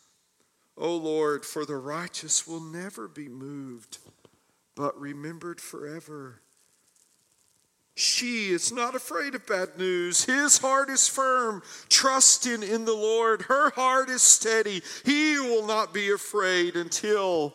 O 0.76 0.96
Lord, 0.96 1.44
for 1.44 1.64
the 1.64 1.76
righteous 1.76 2.46
will 2.46 2.60
never 2.60 3.08
be 3.08 3.28
moved, 3.28 3.98
but 4.74 4.98
remembered 5.00 5.60
forever. 5.60 6.40
She 7.96 8.50
is 8.50 8.72
not 8.72 8.96
afraid 8.96 9.37
of 9.37 9.46
bad 9.46 9.78
news. 9.78 10.24
His 10.24 10.58
heart 10.58 10.90
is 10.90 11.08
firm, 11.08 11.62
trusting 11.88 12.62
in 12.64 12.84
the 12.84 12.94
Lord. 12.94 13.42
Her 13.42 13.70
heart 13.70 14.10
is 14.10 14.22
steady. 14.22 14.82
He 15.04 15.38
will 15.38 15.64
not 15.64 15.94
be 15.94 16.10
afraid 16.10 16.74
until 16.74 17.54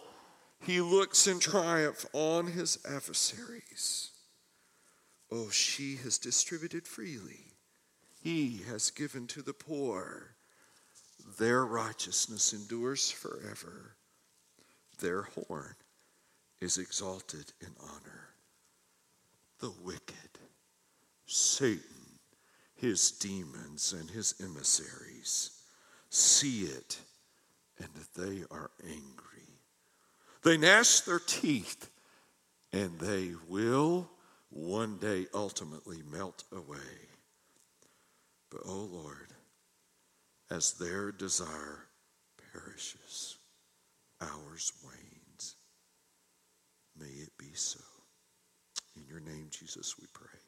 he 0.62 0.80
looks 0.80 1.28
in 1.28 1.40
triumph 1.40 2.06
on 2.14 2.48
his 2.48 2.80
adversaries. 2.86 4.12
Oh, 5.30 5.50
she 5.50 5.98
has 5.98 6.18
distributed 6.18 6.88
freely. 6.88 7.54
He 8.22 8.62
has 8.70 8.92
given 8.92 9.28
to 9.28 9.42
the 9.42 9.54
poor. 9.54 10.36
Their 11.38 11.66
righteousness 11.66 12.54
endures 12.54 13.12
forever. 13.12 13.96
Their 15.00 15.24
horn 15.24 15.76
is 16.62 16.78
exalted 16.78 17.52
in 17.62 17.70
honor. 17.82 18.30
The 19.60 19.72
wicked, 19.84 20.40
Satan, 21.26 22.20
his 22.76 23.12
demons, 23.12 23.94
and 23.98 24.10
his 24.10 24.36
emissaries 24.44 25.52
see 26.10 26.64
it 26.64 27.00
and 27.80 27.90
they 28.16 28.44
are 28.52 28.72
angry. 28.84 29.60
They 30.44 30.58
gnash 30.58 31.02
their 31.02 31.20
teeth 31.20 31.90
and 32.72 33.00
they 33.00 33.32
will 33.48 34.10
one 34.50 34.98
day 34.98 35.28
ultimately 35.34 36.02
melt 36.12 36.44
away. 36.52 36.78
But, 38.50 38.62
oh 38.66 38.90
Lord, 38.92 39.34
as 40.50 40.74
their 40.74 41.12
desire 41.12 41.86
perishes, 42.52 43.38
ours 44.22 44.74
wanes. 44.84 45.09
May 47.00 47.08
it 47.08 47.32
be 47.38 47.52
so. 47.54 47.80
In 48.98 49.06
your 49.08 49.22
name, 49.22 49.48
Jesus, 49.52 49.96
we 50.00 50.08
pray. 50.14 50.39